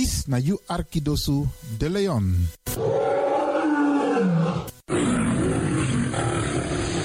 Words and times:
Dis 0.00 0.24
na 0.32 0.38
Arkidosu 0.66 1.44
de 1.78 1.88
Leon. 1.92 2.32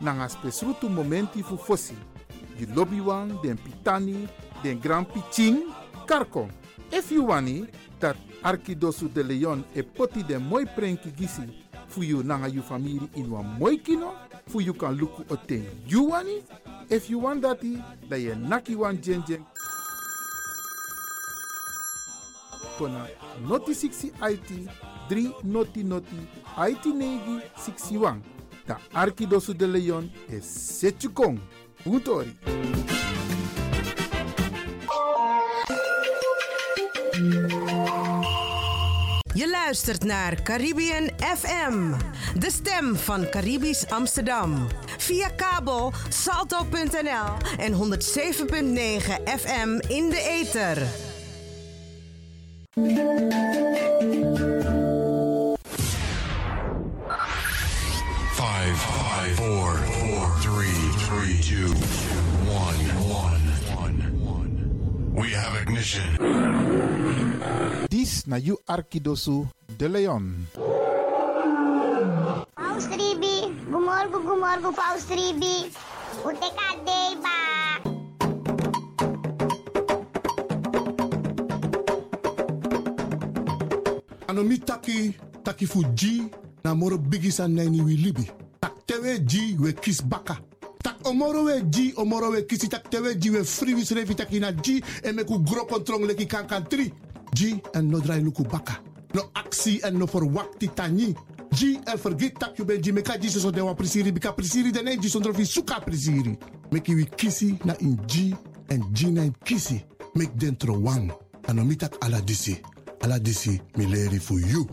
nanga 0.00 0.28
spesrutu 0.28 0.88
momenti 0.88 1.42
fu 1.42 1.56
fosi. 1.56 1.94
You 2.58 2.66
lobby 2.74 3.00
wan, 3.00 3.38
den 3.42 3.56
pitani, 3.56 4.28
den 4.62 4.80
grand 4.80 5.06
piching, 5.08 5.64
karko. 6.06 6.48
If 6.92 7.10
you 7.10 7.24
wani, 7.24 7.66
dat 8.00 8.16
Arkidosu 8.42 9.08
de 9.08 9.22
Leon 9.22 9.64
e 9.74 9.82
poti 9.82 10.22
den 10.22 10.42
moi 10.42 10.64
prenki 10.64 11.10
gisi 11.10 11.42
fu 11.88 12.02
you 12.02 12.22
nanga 12.22 12.48
you 12.48 12.62
family 12.62 13.08
in 13.14 13.30
wan 13.30 13.56
moi 13.58 13.76
kino, 13.76 14.14
fu 14.46 14.60
you 14.60 14.74
kan 14.74 14.96
luku 14.96 15.24
o 15.30 15.36
ten 15.36 15.66
you 15.86 16.10
wani. 16.10 16.42
If 16.88 17.08
you 17.08 17.18
want 17.20 17.42
dati, 17.42 17.82
da 18.08 18.16
ye 18.16 18.34
naki 18.34 18.74
wan 18.74 19.00
jen 19.00 19.22
kona 22.80 23.06
noti 23.46 23.72
60 23.74 24.12
IT 24.22 24.68
3 25.08 25.44
noti 25.44 25.84
noti 25.84 26.16
IT 26.56 26.86
negi 26.86 27.40
61. 27.56 28.39
Da 28.70 28.78
Arkidosu 28.92 29.56
de 29.56 29.66
Leon 29.66 30.10
e 30.28 30.40
Setchukong. 30.40 31.40
Je 39.34 39.48
luistert 39.50 40.04
naar 40.04 40.42
Caribbean 40.42 41.10
FM, 41.36 41.92
de 42.38 42.50
stem 42.50 42.96
van 42.96 43.28
Caribisch 43.30 43.90
Amsterdam. 43.90 44.66
Via 44.98 45.28
kabel 45.28 45.92
salto.nl 46.08 47.58
en 47.58 47.72
107.9 47.72 47.78
FM 49.38 49.78
in 49.88 50.10
de 50.10 50.22
ether. 50.40 50.86
Five, 58.60 58.76
five, 58.76 59.32
four, 59.40 59.72
four, 60.04 60.24
three, 60.44 60.80
three, 61.08 61.40
two, 61.40 61.72
one, 62.44 62.76
one, 63.08 63.40
one, 63.72 63.96
one. 64.20 64.52
We 65.16 65.32
have 65.32 65.56
ignition. 65.64 66.04
Dis 67.88 68.28
na 68.28 68.36
you 68.36 68.60
Arkidosu 68.68 69.48
de 69.80 69.88
Leon. 69.88 70.44
Paus 72.52 72.84
Ribi, 72.92 73.48
gumorgo 73.64 74.20
gumorgo 74.28 74.76
Paus 74.76 75.08
Ribi. 75.08 75.72
Ute 76.20 76.48
kadei 76.52 77.16
ba. 77.16 77.36
ano 84.28 84.44
mi 84.44 84.60
taki 84.60 85.16
taki 85.42 85.64
fu 85.64 85.80
ji 85.96 86.28
na 86.62 86.74
moro 86.74 86.98
bigi 86.98 87.32
san 87.32 87.56
nani 87.56 87.80
wi 87.80 87.96
libi 87.96 88.28
tak 88.28 88.39
tewe 88.90 89.18
ji 89.18 89.56
we 89.58 89.72
kis 89.72 90.02
baka. 90.02 90.36
Tak 90.82 91.06
omoro 91.06 91.44
we 91.44 91.62
ji 91.70 91.92
omoro 91.96 92.30
we 92.30 92.42
kisi. 92.42 92.68
Tak 92.68 92.90
tewe 92.90 93.14
ji 93.14 93.30
we 93.30 93.44
free 93.44 93.74
wis 93.74 93.92
revi. 93.92 94.14
Taki 94.14 94.40
na 94.40 94.52
ji 94.52 94.82
e 95.04 95.12
me 95.12 95.24
ku 95.24 95.38
gro 95.38 95.64
kontrong 95.64 96.06
leki 96.06 96.26
kan 96.26 96.46
kan 96.46 96.64
tri. 96.66 96.90
Ji 97.34 97.62
en 97.74 97.90
no 97.90 98.00
drai 98.00 98.20
luku 98.20 98.42
baka. 98.42 98.80
No 99.14 99.30
aksi 99.34 99.80
en 99.84 99.98
no 99.98 100.06
for 100.06 100.24
wakti 100.24 100.68
tani 100.74 101.14
ji 101.52 101.78
en 101.86 101.98
forget 101.98 102.38
tak 102.38 102.58
you 102.58 102.64
ben 102.64 102.82
ji. 102.82 102.92
Me 102.92 103.02
ka 103.02 103.16
ji 103.16 103.28
so 103.28 103.50
de 103.50 103.60
wa 103.60 103.74
prisiri. 103.74 104.12
Bika 104.12 104.32
prisiri 104.32 104.72
de 104.72 104.82
ne 104.82 104.96
ji 104.96 105.08
sondro 105.08 105.32
fi 105.34 105.44
suka 105.44 105.80
prisiri. 105.80 106.36
Meki 106.72 106.94
wi 106.94 107.06
kisi 107.16 107.58
na 107.64 107.74
in 107.80 107.96
ji 108.06 108.34
en 108.70 108.82
ji 108.92 109.10
na 109.10 109.22
in 109.22 109.34
kisi. 109.44 109.80
Mek 110.16 110.34
dentro 110.34 110.74
wang 110.74 111.12
ano 111.46 111.64
mi 111.64 111.76
tak 111.76 111.94
ala 112.04 112.20
disi. 112.20 112.58
Ala 113.02 113.18
disi 113.18 113.60
mi 113.76 113.86
leri 113.86 114.18
fu 114.18 114.38
you 114.38 114.66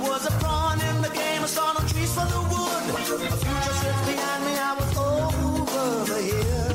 was 0.00 0.26
a 0.26 0.30
pawn 0.42 0.78
in 0.80 0.96
the 1.02 1.08
game, 1.08 1.42
I 1.42 1.46
saw 1.46 1.72
no 1.72 1.80
trees 1.86 2.12
for 2.16 2.26
the 2.26 2.40
wood. 2.50 2.84
A 2.94 3.36
future 3.44 3.74
slipped 3.80 4.04
behind 4.10 4.40
me, 4.46 4.52
I 4.68 4.72
was 4.78 4.90
over 4.96 5.88
the 6.10 6.18
hill. 6.28 6.70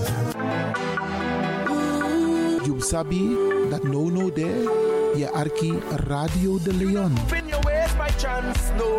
You 2.68 2.80
sabi 2.82 3.24
that 3.70 3.84
no 3.84 4.10
no 4.10 4.30
there. 4.30 4.64
Je 5.16 5.30
arki 5.32 5.74
Radio 6.06 6.60
de 6.64 6.74
Leon. 6.74 7.14
In 7.38 7.48
your 7.48 7.62
ways 7.64 7.94
by 7.98 8.10
chance, 8.18 8.74
no. 8.78 8.98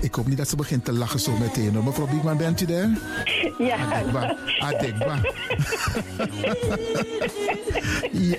Ik 0.00 0.14
hoop 0.14 0.26
niet 0.26 0.36
dat 0.36 0.48
ze 0.48 0.56
begint 0.56 0.84
te 0.84 0.92
lachen 0.92 1.20
zo 1.20 1.32
meteen. 1.38 1.74
hoor. 1.74 1.84
Mevrouw 1.84 2.06
Biekman, 2.06 2.36
bent 2.36 2.60
u 2.60 2.66
daar? 2.66 2.88
Ja. 3.58 3.76
Adekba. 3.76 4.36
Adekba. 4.58 5.20
ja. 8.30 8.38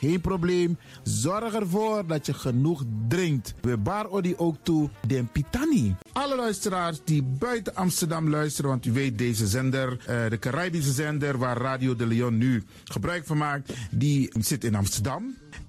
Geen 0.00 0.20
probleem. 0.20 0.78
Zorg 1.02 1.54
ervoor 1.54 2.06
dat 2.06 2.26
je 2.26 2.34
genoeg 2.34 2.84
drinkt. 3.08 3.54
We 3.60 3.76
bar 3.76 4.08
odi 4.10 4.34
ook 4.36 4.56
toe 4.62 4.90
den 5.06 5.28
pitani. 5.32 5.94
Alle 6.12 6.36
luisteraars 6.36 7.00
die 7.04 7.22
buiten 7.22 7.74
Amsterdam 7.74 8.28
luisteren, 8.30 8.70
want 8.70 8.86
u 8.86 8.92
weet 8.92 9.18
deze 9.18 9.46
zender, 9.46 9.98
eh, 10.06 10.30
de 10.30 10.38
Caribische 10.38 10.92
zender 10.92 11.38
waar 11.38 11.56
Radio 11.56 11.96
de 11.96 12.06
Leon 12.06 12.38
nu 12.38 12.64
gebruik 12.84 13.26
van 13.26 13.36
maakt, 13.38 13.72
die 13.90 14.32
zit 14.38 14.64
in 14.64 14.74
Amsterdam. 14.74 15.34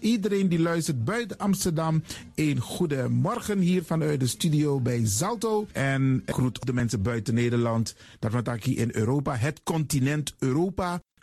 Iedereen 0.00 0.48
die 0.48 0.58
luistert 0.58 1.04
buiten 1.04 1.38
Amsterdam, 1.38 2.02
een 2.34 2.60
goede 2.60 3.08
morgen 3.08 3.58
hier 3.58 3.84
vanuit 3.84 4.20
de 4.20 4.26
studio 4.26 4.80
bij 4.80 5.00
Zalto. 5.06 5.66
En 5.72 6.22
groet 6.26 6.66
de 6.66 6.72
mensen 6.72 7.02
buiten 7.02 7.34
Nederland, 7.34 7.94
dat 8.18 8.32
we 8.32 8.58
hier 8.60 8.78
in 8.78 8.90
Europa, 8.92 9.34
het 9.34 9.60
continent 9.62 10.34
Europa. 10.38 11.00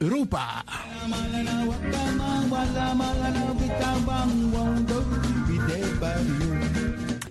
Europa. 0.00 0.62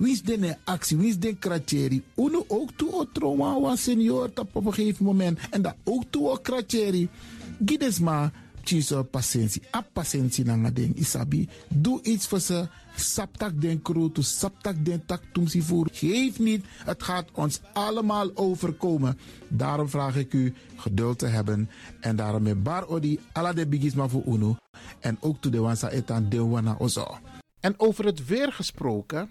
Wie 0.00 0.12
is 0.12 0.22
de 0.22 0.56
actie? 0.64 0.96
Wie 0.96 1.08
is 1.08 1.18
de 1.18 1.36
kratjeri? 1.36 2.02
Uno 2.16 2.44
ook 2.48 2.70
toe 2.76 2.92
o 2.92 3.04
trauma 3.12 3.60
wa 3.60 3.76
senior 3.76 4.32
tap 4.32 4.56
op 4.56 4.66
een 4.66 4.74
gegeven 4.74 5.04
moment. 5.04 5.38
En 5.50 5.62
dat 5.62 5.74
ook 5.84 6.04
toe 6.10 6.28
o 6.28 6.36
kratjeri. 6.36 7.08
Gides 7.64 7.98
maar 7.98 8.32
tjiso 8.64 9.02
patiëntie. 9.02 9.62
A 9.76 9.84
patiëntie 9.92 10.44
na 10.44 10.70
ding 10.70 10.96
isabi. 10.96 11.48
Doe 11.68 12.02
iets 12.02 12.26
voor 12.26 12.40
ze. 12.40 12.68
Saptak 12.96 13.60
den 13.60 13.82
kroto, 13.82 14.22
saptak 14.22 14.84
den 14.84 15.02
tak 15.06 15.22
tumsi 15.32 15.62
voer. 15.62 15.88
Geef 15.92 16.38
niet, 16.38 16.64
het 16.84 17.02
gaat 17.02 17.28
ons 17.34 17.60
allemaal 17.72 18.30
overkomen. 18.34 19.18
Daarom 19.48 19.88
vraag 19.88 20.16
ik 20.16 20.32
u 20.32 20.54
geduld 20.76 21.18
te 21.18 21.26
hebben. 21.26 21.70
En 22.00 22.16
daarom 22.16 22.42
met 22.42 22.62
bar 22.62 22.86
odi, 22.88 23.18
ala 23.32 23.52
de 23.52 23.66
bigisma 23.66 24.08
voor 24.08 24.22
uno. 24.26 24.56
En 25.00 25.16
ook 25.20 25.36
toe 25.40 25.50
de 25.50 25.58
wansa 25.58 25.90
etan 25.90 26.28
de 26.28 26.44
wana 26.44 26.76
ozo. 26.78 27.18
En 27.60 27.74
over 27.76 28.04
het 28.04 28.26
weer 28.26 28.52
gesproken, 28.52 29.30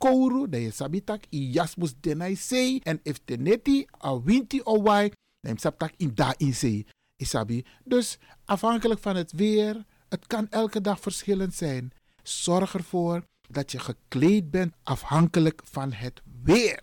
kouru, 0.00 0.48
dat 0.48 0.60
je 0.60 0.70
sabitak 0.70 1.24
i 1.30 1.50
jasmus 1.52 1.94
denai 2.00 2.36
sei. 2.36 2.80
En 2.82 3.00
if 3.02 3.20
teneti 3.24 3.86
a 4.04 4.16
winti 4.22 4.60
o 4.64 4.82
wai, 4.82 5.12
dan 5.40 5.58
sabtak 5.58 5.92
in 5.96 6.14
da 6.14 6.34
in. 6.36 6.86
Isabi. 7.20 7.64
Dus 7.84 8.18
afhankelijk 8.44 9.00
van 9.00 9.16
het 9.16 9.32
weer, 9.32 9.84
het 10.08 10.26
kan 10.26 10.48
elke 10.50 10.80
dag 10.80 11.00
verschillend 11.00 11.54
zijn. 11.54 11.92
Zorg 12.22 12.74
ervoor 12.74 13.24
dat 13.48 13.72
je 13.72 13.78
gekleed 13.78 14.50
bent 14.50 14.74
afhankelijk 14.82 15.60
van 15.64 15.92
het 15.92 16.22
weer. 16.42 16.82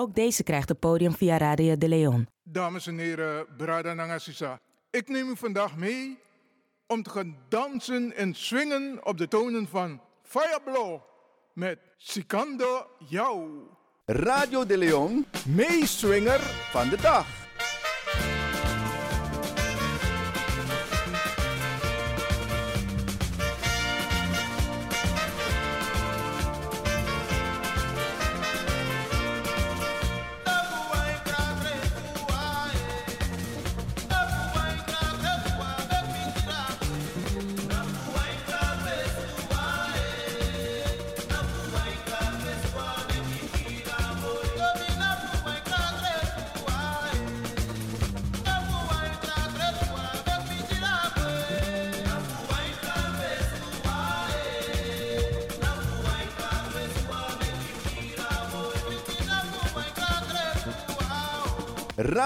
Ook 0.00 0.14
deze 0.14 0.42
krijgt 0.42 0.68
het 0.68 0.78
podium 0.78 1.12
via 1.12 1.38
Radio 1.38 1.78
de 1.78 1.88
Leon. 1.88 2.28
Dames 2.42 2.86
en 2.86 2.98
heren, 2.98 3.46
Brada 3.56 3.94
Nangasisa. 3.94 4.60
Ik 4.90 5.08
neem 5.08 5.28
u 5.28 5.36
vandaag 5.36 5.76
mee 5.76 6.18
om 6.86 7.02
te 7.02 7.10
gaan 7.10 7.36
dansen 7.48 8.16
en 8.16 8.34
swingen 8.34 9.06
op 9.06 9.18
de 9.18 9.28
tonen 9.28 9.68
van 9.68 10.00
Fireblow 10.22 11.00
met 11.52 11.78
Sikando 11.96 12.86
Jou. 13.08 13.50
Radio 14.04 14.66
de 14.66 14.78
Leon, 14.78 15.26
meeswinger 15.46 16.40
van 16.70 16.88
de 16.88 16.96
dag. 16.96 17.39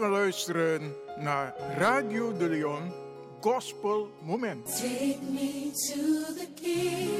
Gaan 0.00 0.10
luisteren 0.10 0.94
naar 1.18 1.54
Radio 1.78 2.36
de 2.36 2.48
Leon 2.48 2.92
Gospel 3.40 4.10
Moment. 4.22 4.66
Take 4.66 5.18
me 5.30 5.70
to 5.72 6.34
the 6.34 6.46
king. 6.54 7.10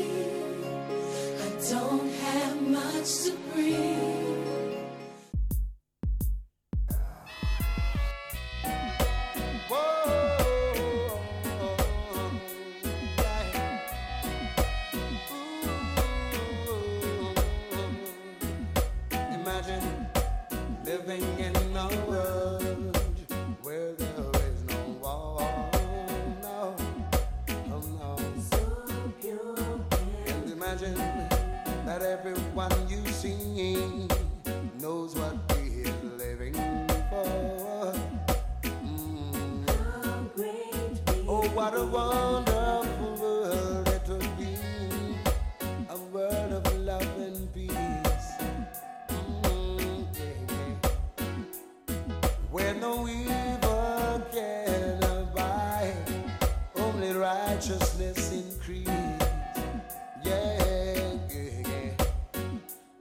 I 1.38 1.70
don't 1.70 2.12
have 2.22 2.60
much 2.60 3.24
to 3.24 3.32
bring. 3.52 4.29
Wonderful 41.90 43.16
world 43.20 43.88
it 43.88 44.08
would 44.08 44.38
be. 44.38 44.56
A 45.88 45.96
world 46.12 46.52
of 46.52 46.76
love 46.78 47.18
and 47.18 47.52
peace. 47.52 47.72
Mm, 49.08 50.06
yeah, 50.14 50.46
yeah. 50.48 51.24
Where 52.50 52.74
no 52.74 53.08
evil 53.08 54.22
can 54.32 55.02
abide, 55.02 55.96
only 56.76 57.12
righteousness 57.12 58.32
increase. 58.32 58.88
Yeah, 60.24 60.62
yeah, 61.28 61.62
yeah. 61.66 62.04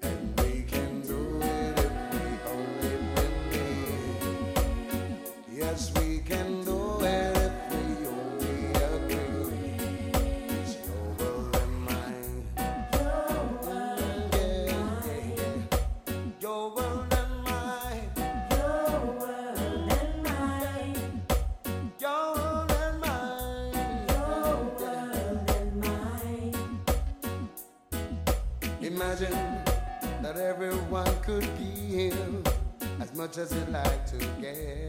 And 0.01 0.41
we 0.41 0.63
can 0.63 1.01
do 1.01 1.39
it 1.41 1.79
if 1.79 1.91
we 2.13 2.29
only 2.55 2.97
believe. 3.15 4.33
Yes, 5.53 5.91
we 5.99 6.19
can 6.19 6.58
much 33.29 33.37
as 33.37 33.49
they 33.49 33.71
like 33.71 34.05
to 34.07 34.17
get. 34.41 34.88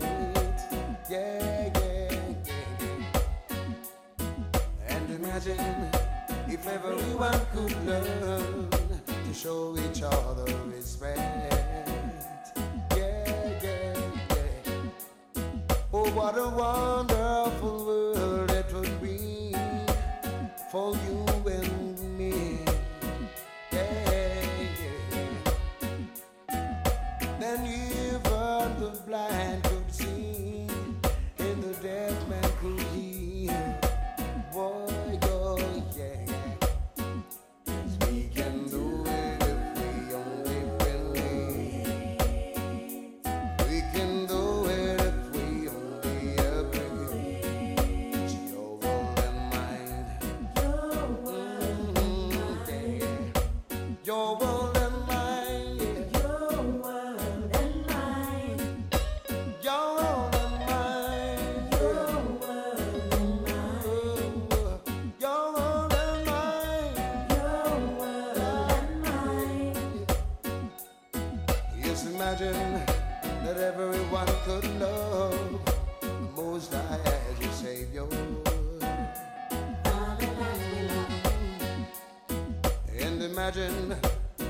Imagine 83.40 83.96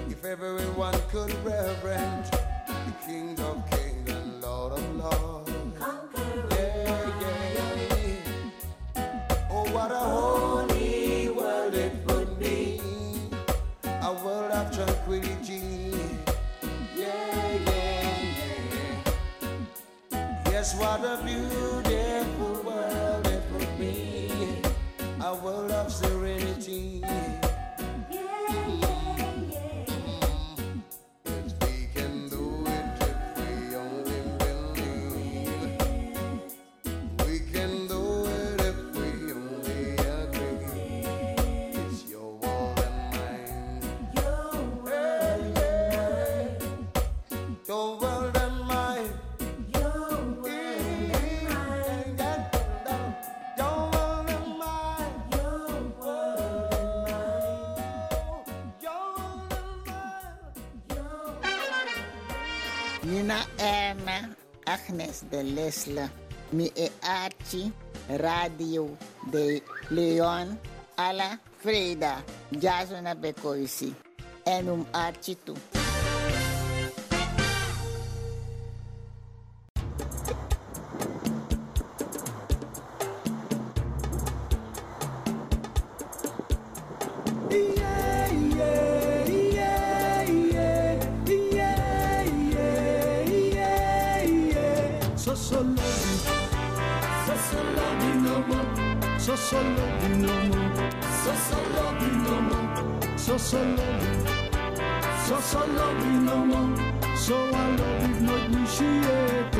if 0.08 0.24
everyone 0.24 1.00
could 1.12 1.32
reverence 1.44 2.28
the 2.30 2.92
King 3.06 3.38
of 3.38 3.70
Kings 3.70 4.10
and 4.10 4.42
Lord 4.42 4.72
of 4.72 4.96
Lords. 4.96 5.52
Yeah, 6.50 7.10
yeah. 7.20 9.06
Oh, 9.48 9.64
what 9.70 9.92
a 9.92 10.04
holy 10.16 11.28
world 11.28 11.74
it 11.74 11.92
would 12.08 12.36
be. 12.40 12.80
A 13.84 14.12
world 14.24 14.50
of 14.50 14.74
tranquility. 14.74 15.94
Yeah, 16.96 17.58
yeah, 17.66 18.08
yeah. 20.10 20.26
Yes, 20.50 20.74
what 20.80 21.04
a 21.04 21.22
beautiful 21.24 21.89
De 65.28 65.42
Lesle, 65.42 66.10
mi 66.52 66.70
e 66.74 66.90
Archie, 67.02 67.72
Radio 68.08 68.96
de 69.30 69.62
Leon, 69.90 70.58
Alla 70.96 71.38
Freda, 71.58 72.24
Jasona 72.50 73.16
en 74.44 74.68
um 74.68 74.86
Archie 74.92 75.36
solo 101.90 101.98
binomo, 101.98 103.18
so 103.18 103.38
solo 103.38 103.82
so 105.26 105.40
solo 105.40 105.94
binomo, 106.00 106.76
so 107.16 107.36
I 107.36 107.76
love 107.76 108.08
you 108.08 108.20
not 108.20 108.44
initiate. 108.46 109.54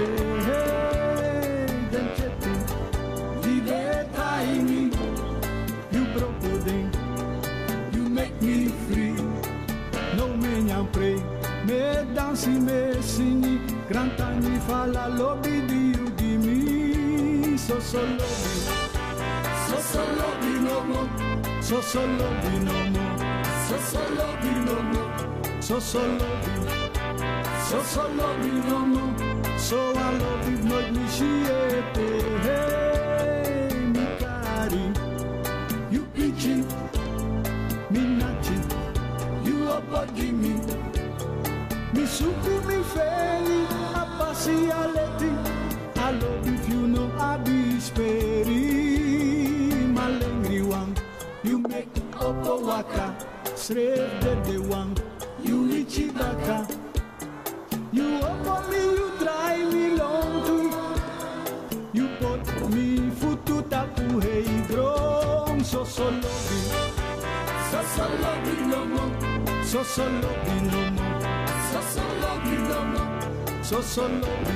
Hey, 0.46 1.66
then 1.90 2.08
chetu, 2.16 2.52
vive 3.42 4.08
taimi, 4.14 4.82
you 5.92 6.04
broke 6.14 6.40
pudding, 6.40 6.90
you 7.92 8.08
make 8.08 8.40
me 8.42 8.68
free. 8.88 9.16
No 10.16 10.28
me 10.36 10.62
nyam 10.62 10.86
pray, 10.92 11.16
me 11.64 11.80
dansi 12.14 12.60
me 12.60 13.00
singi, 13.00 13.58
grantani 13.88 14.58
fala 14.66 15.08
lobby 15.08 15.60
di 15.66 15.98
you 15.98 16.10
give 16.16 16.44
me, 16.44 17.56
so 17.56 17.78
solo 17.80 18.26
so 19.66 19.78
solo 19.78 20.28
binomo, 20.40 21.08
so 21.60 21.80
solo 21.82 22.28
binomo, 22.42 23.16
so 23.68 23.76
solo 23.78 24.36
binomo, 24.42 25.02
so 25.62 25.78
solo 25.78 26.26
so 27.68 27.82
solo 27.82 28.34
binomo, 28.42 29.14
so 29.58 29.92
I 29.94 30.10
love 30.18 30.50
you 30.50 30.58
not 30.68 30.84
initiate. 30.84 31.96
Hey, 32.42 33.74
mi 33.94 34.06
cari, 34.18 34.84
you 35.90 36.02
preaching, 36.14 36.66
me 37.90 38.00
nachi, 38.18 38.56
you 39.44 39.68
up 39.68 40.16
me. 40.16 40.54
Mi 41.92 42.06
suku 42.06 42.52
mi 42.66 42.82
feli, 42.92 43.66
apasi 43.94 44.70
aleti. 44.72 45.09
I 45.09 45.09
make 52.32 52.44
opo 52.44 52.66
waka. 52.66 53.14
Srev 53.54 54.20
de 54.20 54.34
de 54.44 54.58
wang, 54.58 54.96
you 55.42 55.66
ichi 55.70 56.10
baka. 56.10 56.66
You 57.92 58.20
opo 58.20 58.68
me, 58.70 58.76
you 58.76 59.10
try 59.18 59.64
me 59.64 59.96
long 59.96 60.44
to. 60.44 60.56
You 61.92 62.08
put 62.18 62.70
me 62.70 63.10
to 63.46 63.62
tapu 63.62 64.20
hey 64.20 64.44
drong. 64.68 65.64
So 65.64 65.84
so 65.84 66.04
love 66.04 66.24
so 67.70 67.82
so 67.82 68.04
love 68.22 68.58
no 68.66 68.84
more. 68.84 69.64
So 69.64 69.82
so 69.82 70.04
love 70.04 70.48
no 70.72 70.90
more. 70.90 71.46
So 71.70 71.80
so 71.80 72.02
love 72.22 72.44
no 72.68 72.84
more. 72.84 73.62
So 73.62 73.80
so 73.80 74.06
love 74.06 74.48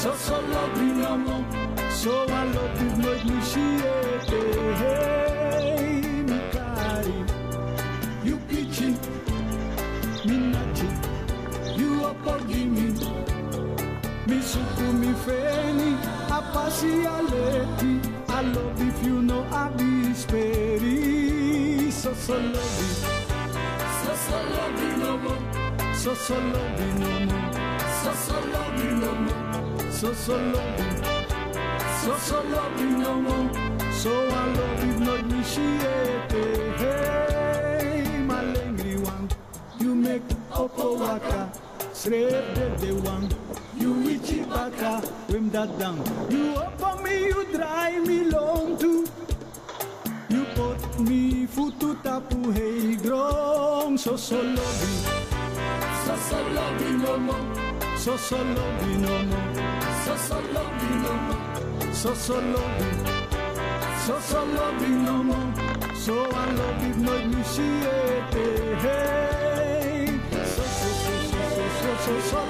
So 0.00 0.14
so 0.14 0.40
love 0.40 0.82
no 0.82 1.16
more. 1.16 1.44
So 1.90 2.24
I 2.28 2.44
love 2.44 2.80
you 2.80 3.02
no 3.02 3.12
initiate. 3.12 4.32
Eh, 4.32 4.74
hey, 4.76 4.86
eh. 4.86 5.39
Me. 12.24 12.92
Mi 14.26 14.42
suku 14.42 14.92
mi 14.92 15.14
feni, 15.24 15.96
apasi 16.30 17.06
aleti. 17.06 18.00
I 18.28 18.42
love 18.42 18.80
if 18.80 19.04
you 19.04 19.22
know 19.22 19.44
I 19.50 19.68
be 19.76 20.14
speri. 20.14 21.90
So 21.90 22.14
so 22.14 22.34
love. 22.34 22.80
So 24.02 24.14
so 24.14 24.36
love 24.54 24.98
no 24.98 25.16
more. 25.18 25.94
So 25.94 26.14
so 26.14 26.34
love 26.34 26.80
no 26.98 27.10
more. 27.26 27.52
So 28.02 28.12
so 28.14 28.34
love 28.52 28.84
no 29.02 29.12
more. 29.14 29.92
So 29.92 30.14
so 30.14 30.36
love. 30.36 31.06
So 32.02 32.16
so 32.18 32.42
love 32.42 32.80
no 32.80 33.14
more. 33.20 33.50
So 33.92 34.10
I 34.10 34.44
love 34.58 34.84
you 34.86 34.96
not 35.00 35.20
initiate. 35.20 36.32
Hey, 36.78 38.22
my 38.26 38.42
one. 39.04 39.28
You 39.78 39.94
make 39.94 40.28
opo 40.52 40.98
waka. 40.98 41.59
Srep 42.00 42.54
de 42.54 42.66
de 42.80 42.92
one. 43.04 43.28
You 43.76 43.92
ichi 44.08 44.40
baka. 44.48 45.02
Wim 45.28 45.52
that 45.52 45.78
down. 45.78 45.98
You 46.30 46.54
up 46.56 47.02
me, 47.04 47.26
you 47.26 47.44
drive 47.52 48.06
me 48.06 48.24
long 48.24 48.78
too. 48.78 49.06
You 50.30 50.46
put 50.54 50.80
me 51.00 51.44
foot 51.44 51.78
to 51.80 51.94
tapu 51.96 52.52
hey 52.52 52.96
grong. 52.96 53.98
So 53.98 54.16
so 54.16 54.40
you. 54.40 54.56
So 56.06 56.16
so 56.16 56.38
you 56.80 56.96
no 57.04 57.18
more. 57.18 57.44
So 57.98 58.16
so 58.16 58.38
you 58.38 58.96
no 59.04 59.22
more. 59.28 59.48
So 60.04 60.16
so 60.16 60.40
you 60.40 60.96
no 61.04 61.12
more. 61.26 61.92
So 61.92 62.14
so 62.14 62.40
you. 62.40 62.64
So 64.06 64.20
so 64.20 64.40
you 64.80 64.88
no 64.88 65.22
more. 65.22 65.52
So 65.92 66.14
I 66.16 66.50
love 66.50 66.82
you 66.82 66.94
no 67.04 67.14
initiate. 67.16 68.34
Eh, 68.34 68.74
hey. 68.80 68.88
Eh. 68.88 69.19
So 72.00 72.18
so 72.20 72.40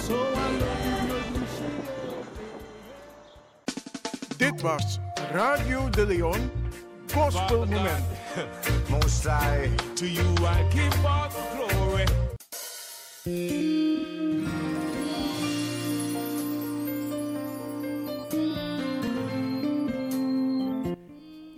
so 0.00 0.18
I 0.34 0.50
love 0.60 0.86
you. 0.86 1.02
Dit 4.36 4.62
was 4.62 4.98
Radio 5.32 5.88
de 5.90 6.06
Leon 6.06 6.50
Gospel 7.14 7.66
Moment. 7.66 8.04
Most 8.88 9.26
I, 9.26 9.70
to 9.94 10.06
you 10.06 10.34
I 10.44 10.64
give 10.72 11.06
all 11.06 11.30
glory. 11.54 12.06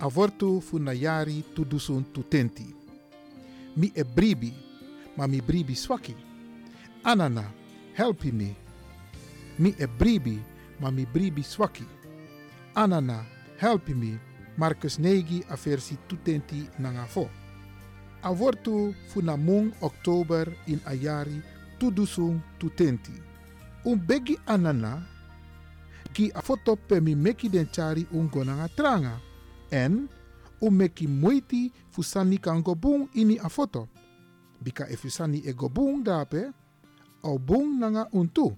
Avortu 0.04 0.60
fu 0.60 0.78
na 0.78 0.92
yari 0.92 1.42
tu 1.54 1.64
dusun 1.64 2.04
tu. 2.12 2.24
Mi 3.76 3.90
e 3.94 4.04
bribi, 4.04 4.52
ma 5.16 5.26
mi 5.26 5.40
bribi 5.40 5.74
swaki. 5.74 6.14
Anana, 7.02 7.50
helpi 7.94 8.30
me. 8.30 8.54
Mi 9.58 9.74
e 9.78 9.86
bribi, 9.86 10.42
ma 10.78 10.90
mi 10.90 11.06
bribi 11.06 11.42
swaki. 11.42 11.86
Anana, 12.74 13.24
helpi 13.56 13.94
me. 13.94 14.20
Marcus 14.56 14.98
Negi 14.98 15.42
a 15.48 15.56
versi 15.56 15.98
tu 16.06 16.16
tenti 16.22 16.68
nanga 16.76 17.06
fo. 17.06 17.28
Avortu 18.20 18.94
fu 19.06 19.20
na 19.20 19.36
mung 19.36 19.72
oktober 19.80 20.54
in 20.66 20.80
ayari 20.84 21.42
tu 21.78 21.90
dusun 21.90 22.42
tu 22.58 22.68
tenti. 22.68 23.12
Un 23.84 23.98
begi 23.98 24.38
anana, 24.44 25.02
ki 26.12 26.30
a 26.34 26.40
foto 26.40 26.76
pe 26.76 27.00
mi 27.00 27.14
meki 27.14 27.48
den 27.48 27.68
chari 27.70 28.06
un 28.10 28.28
gonanga 28.28 28.68
tranga 28.68 29.32
en 29.70 30.08
o 30.60 30.70
meki 30.70 31.06
moiti 31.06 31.72
fusani 31.90 32.38
kan 32.38 32.62
go 32.62 32.74
bung 32.74 33.08
ini 33.14 33.38
a 33.38 33.48
foto. 33.48 33.88
Bika 34.60 34.86
e 34.88 34.96
fusani 34.96 35.42
e 35.44 35.52
go 35.52 35.68
bung 35.68 36.04
dape, 36.04 36.52
au 37.22 37.38
bung 37.38 37.78
nanga 37.78 38.08
untu. 38.12 38.56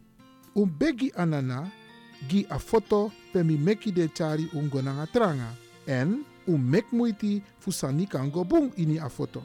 Un 0.54 0.66
begi 0.78 1.12
anana 1.16 1.70
gi 2.28 2.46
a 2.48 2.58
foto 2.58 3.12
pe 3.32 3.42
mi 3.42 3.56
meki 3.56 3.92
de 3.92 4.08
chari 4.08 4.48
ungo 4.54 4.82
nanga 4.82 5.06
tranga. 5.06 5.54
En 5.86 6.24
un 6.46 6.58
mek 6.58 6.92
moiti 6.92 7.42
fusani 7.58 8.06
kan 8.06 8.30
go 8.30 8.44
bung 8.44 8.72
ini 8.76 8.98
a 8.98 9.08
foto. 9.08 9.42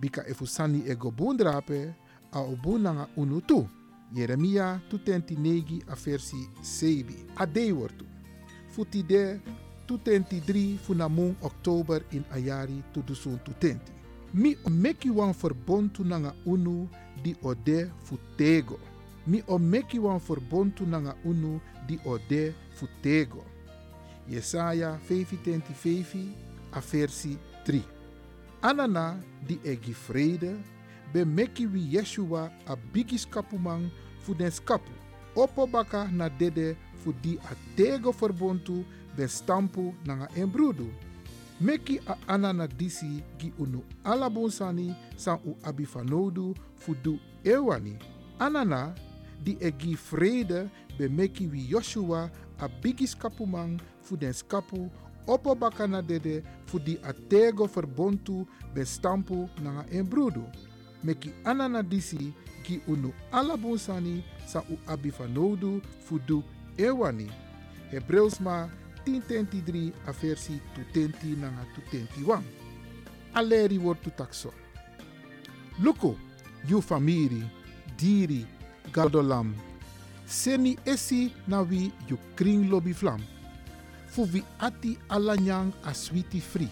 Bika 0.00 0.22
e 0.26 0.34
fusani 0.34 0.82
e 0.86 0.94
go 0.94 1.10
bung 1.10 1.36
drape, 1.38 1.94
au 2.32 2.78
nanga 2.78 3.08
unu 3.16 3.40
tu. 3.40 3.68
Jeremia 4.12 4.80
tutenti 4.88 5.36
negi 5.36 5.82
a 5.86 5.94
versi 5.94 6.48
sebi. 6.60 7.26
A 7.36 7.46
dei. 7.46 7.72
Futi 8.68 9.02
2023 9.90 10.78
funamung 10.78 11.34
oktober 11.42 12.02
in 12.14 12.22
ayari 12.30 12.82
2020. 12.94 13.78
Mi 14.34 14.54
o 14.64 14.70
meki 14.70 15.10
wan 15.10 15.34
verbontu 15.34 16.04
nanga 16.04 16.34
unu 16.46 16.88
di 17.22 17.34
ode 17.42 17.90
futego. 18.04 18.78
Mi 19.26 19.42
o 19.48 19.58
meki 19.58 19.98
wan 19.98 20.20
verbontu 20.20 20.86
nanga 20.86 21.16
unu 21.24 21.60
di 21.86 21.98
ode 22.06 22.54
futego. 22.74 23.44
Jesaja 24.28 24.98
55 25.08 26.34
a 26.70 26.80
versi 26.80 27.38
3. 27.66 27.82
Anana 28.62 29.18
di 29.46 29.58
egi 29.64 29.92
vrede, 30.06 30.54
be 31.12 31.24
meki 31.24 31.66
wi 31.66 31.96
Yeshua 31.96 32.50
a 32.66 32.76
bigis 32.76 33.26
kapumang 33.26 33.90
fu 34.20 34.34
den 34.34 34.50
skapu. 34.50 34.92
Opo 35.34 35.66
baka 35.66 36.06
na 36.12 36.28
dede 36.28 36.76
fu 37.02 37.12
di 37.22 37.38
a 37.42 37.54
tego 37.74 38.12
verbontu 38.12 38.84
be 39.16 39.28
stampu 39.28 39.94
nanga 40.04 40.28
embrudu. 40.36 40.92
Meki 41.60 42.00
a 42.06 42.16
anana 42.28 42.66
disi 42.66 43.22
gi 43.38 43.52
unu 43.58 43.82
alabonsani 44.04 44.94
san 45.16 45.38
u 45.46 45.56
abifanodu 45.62 46.54
fudu 46.76 47.18
ewani. 47.44 47.98
Anana 48.38 48.94
di 49.44 49.56
egi 49.60 49.94
vrede 49.94 50.70
be 50.98 51.08
meki 51.08 51.46
wi 51.46 51.66
Joshua 51.70 52.30
a 52.58 52.68
bigis 52.68 53.14
kapumang 53.14 53.80
fu 54.02 54.16
den 54.16 54.32
skapu 54.32 54.90
opo 55.26 55.54
bakana 55.54 56.02
dede 56.02 56.42
fu 56.66 56.78
di 56.78 56.98
a 57.02 57.12
tego 57.12 57.66
verbontu 57.66 58.46
be 58.74 58.84
stampu 58.84 59.48
nanga 59.62 59.84
embrudu. 59.92 60.44
Meki 61.04 61.30
anana 61.44 61.82
disi 61.82 62.32
gi 62.64 62.80
unu 62.88 63.12
ala 63.32 63.56
bonsani 63.56 64.24
sa 64.46 64.60
u 64.70 64.78
abi 64.86 65.10
van 65.10 65.32
nodu 65.34 65.80
fudu 66.06 66.42
ewani. 66.78 67.30
Hebreus 67.90 68.40
ma 68.40 68.68
1023 69.04 69.92
a 70.06 70.12
versi 70.12 70.60
tu 70.74 70.80
tenti 70.92 71.36
nanga 71.36 71.64
tu 71.74 71.80
tenti 71.90 72.22
wan. 72.22 72.44
Aleri 73.32 73.78
wordt 73.78 74.02
tu 74.02 74.10
takso. 74.10 74.52
Luko, 75.82 76.16
you 76.68 76.80
famiri, 76.80 77.42
diri, 77.96 78.46
galdolam. 78.92 79.54
Seni 80.26 80.78
esi 80.84 81.32
na 81.46 81.62
wi 81.62 81.92
you 82.08 82.18
kring 82.36 82.70
lobby 82.70 82.92
flam. 82.92 83.20
Fu 84.06 84.24
vi 84.24 84.42
ati 84.58 84.98
alanyang 85.08 85.72
a 85.84 85.94
sweetie 85.94 86.40
free. 86.40 86.70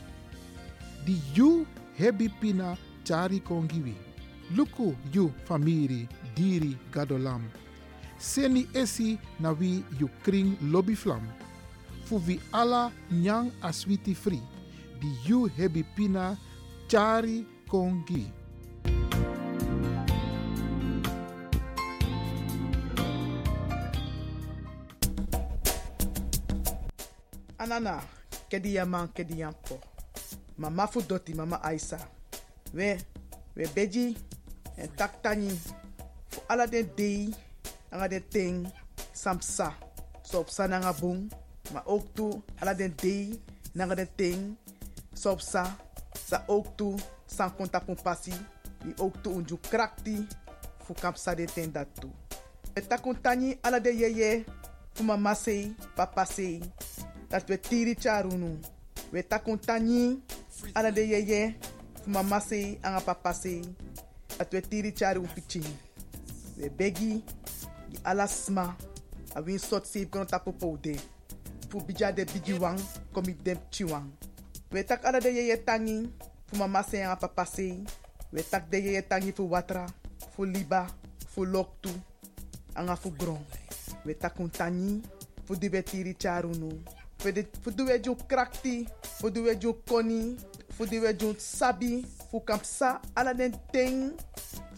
Di 1.04 1.20
you 1.34 1.66
hebi 1.96 2.28
pina 2.40 2.76
chari 3.04 3.40
kongiwi. 3.40 3.94
Luku 4.54 4.94
you 5.12 5.32
famiri, 5.44 6.08
diri, 6.34 6.76
gadolam. 6.92 7.42
Seni 8.18 8.66
esi 8.74 9.18
na 9.40 9.52
wi 9.52 9.84
you 9.98 10.10
kring 10.22 10.56
lobby 10.60 10.94
flam. 10.94 11.22
Fu 12.08 12.16
vi 12.16 12.40
ala 12.56 12.88
nyang 13.12 13.52
a 13.60 13.68
sweetie 13.68 14.14
free. 14.16 14.40
Di 14.96 15.12
you 15.28 15.44
hebi 15.44 15.84
pina 15.84 16.38
chari 16.88 17.44
kongi. 17.68 18.24
Anana, 27.58 28.00
kedi 28.48 28.80
yaman 28.80 29.12
kedi 29.12 29.44
yampo. 29.44 29.76
Mama 30.56 30.86
fu 30.86 31.02
doti 31.02 31.34
mama 31.34 31.60
Aisa. 31.62 32.00
We, 32.72 32.96
we 33.54 33.66
beji 33.66 34.16
en 34.78 34.88
tak 34.96 35.22
tani. 35.22 35.52
Fu 36.30 36.40
ala 36.48 36.66
den 36.66 36.88
dei, 36.96 37.28
anga 37.92 38.08
den 38.08 38.22
ting, 38.30 38.72
samsa. 39.12 39.74
So 40.22 40.40
op 40.40 40.48
sa 40.48 40.66
nanga. 40.66 40.96
Maar 41.72 41.86
ook 41.86 42.06
toe, 42.12 42.40
ala 42.58 42.74
den 42.74 42.92
dei, 42.96 43.40
nanga 43.72 44.06
ting, 44.16 44.56
so 45.14 45.30
op 45.30 45.40
sa. 45.40 45.76
Sa 46.28 46.42
ook 46.46 46.76
toe, 46.76 46.98
san 47.26 47.54
konta 47.56 47.80
pasi. 48.02 48.32
Die 48.84 48.94
ook 48.96 49.22
toe 49.22 49.32
unju 49.34 49.58
krakti. 49.70 50.26
Fu 50.84 50.94
kamp 50.94 51.16
sa 51.16 51.34
de 51.34 51.44
ten 51.44 51.72
dat 51.72 51.86
toe. 52.00 52.10
E 52.74 52.80
takun 52.80 53.20
tani 53.20 53.58
ala 53.60 53.80
de 53.80 53.92
yeye. 53.96 54.44
Fu 54.94 55.04
mama 55.04 55.34
sei, 55.34 55.74
papa 55.94 56.24
sei. 56.24 56.62
dat 57.28 57.48
we 57.48 57.60
tiri 57.60 57.94
charunu. 57.94 58.58
We 59.12 59.22
takun 59.22 59.58
tani 59.58 60.20
ala 60.74 60.90
de 60.90 61.06
yeye 61.06 61.54
fu 62.02 62.10
mama 62.10 62.40
se 62.40 62.78
anga 62.82 63.00
papa 63.00 63.32
se 63.32 63.60
dat 64.38 64.52
we 64.52 64.60
tiri 64.60 64.92
charu 64.92 65.26
pichin. 65.34 65.64
We 66.56 66.70
begi 66.70 67.22
di 67.90 67.98
ala 68.04 68.26
sma 68.26 68.76
a 69.34 69.40
win 69.42 69.58
sot 69.58 69.86
se 69.86 70.06
kono 70.06 70.24
tapo 70.24 70.52
poude. 70.52 70.96
Fu 71.68 71.80
bija 71.80 72.12
de 72.12 72.24
bigi 72.24 72.52
wang 72.58 72.78
komi 73.12 73.34
dem 73.44 73.58
chiwang. 73.70 74.08
We 74.72 74.82
tak 74.84 75.04
ala 75.04 75.20
de 75.20 75.28
yeye 75.28 75.56
tangi 75.56 76.08
fu 76.46 76.56
mama 76.56 76.82
se 76.82 77.02
anga 77.02 77.16
papa 77.16 77.44
se. 77.46 77.84
We 78.32 78.42
tak 78.42 78.70
de 78.70 78.78
yeye 78.78 79.02
tangi 79.02 79.32
fu 79.32 79.50
watra, 79.50 79.86
fu 80.34 80.44
liba, 80.44 80.86
fu 81.28 81.44
loktu, 81.44 81.90
anga 82.74 82.96
fu 82.96 83.10
gron. 83.10 83.40
We 84.04 84.14
takun 84.14 84.50
tani 84.50 85.02
fu 85.44 85.54
di 85.56 85.68
we 85.68 85.82
tiri 85.82 86.14
charunu. 86.14 86.70
fu 87.18 87.70
du 87.70 87.84
we 87.84 87.98
jun 88.00 88.16
krakti, 88.28 88.86
fu 89.18 89.30
du 89.30 89.44
we 89.44 89.56
jun 89.56 89.74
koni, 89.88 90.36
fu 90.70 90.86
du 90.86 91.00
we 91.00 91.12
jun 91.14 91.34
sabi, 91.38 92.04
fu 92.30 92.40
kamp 92.40 92.64
sa 92.64 93.00
ala 93.16 93.34
den 93.34 93.52
ting, 93.72 94.12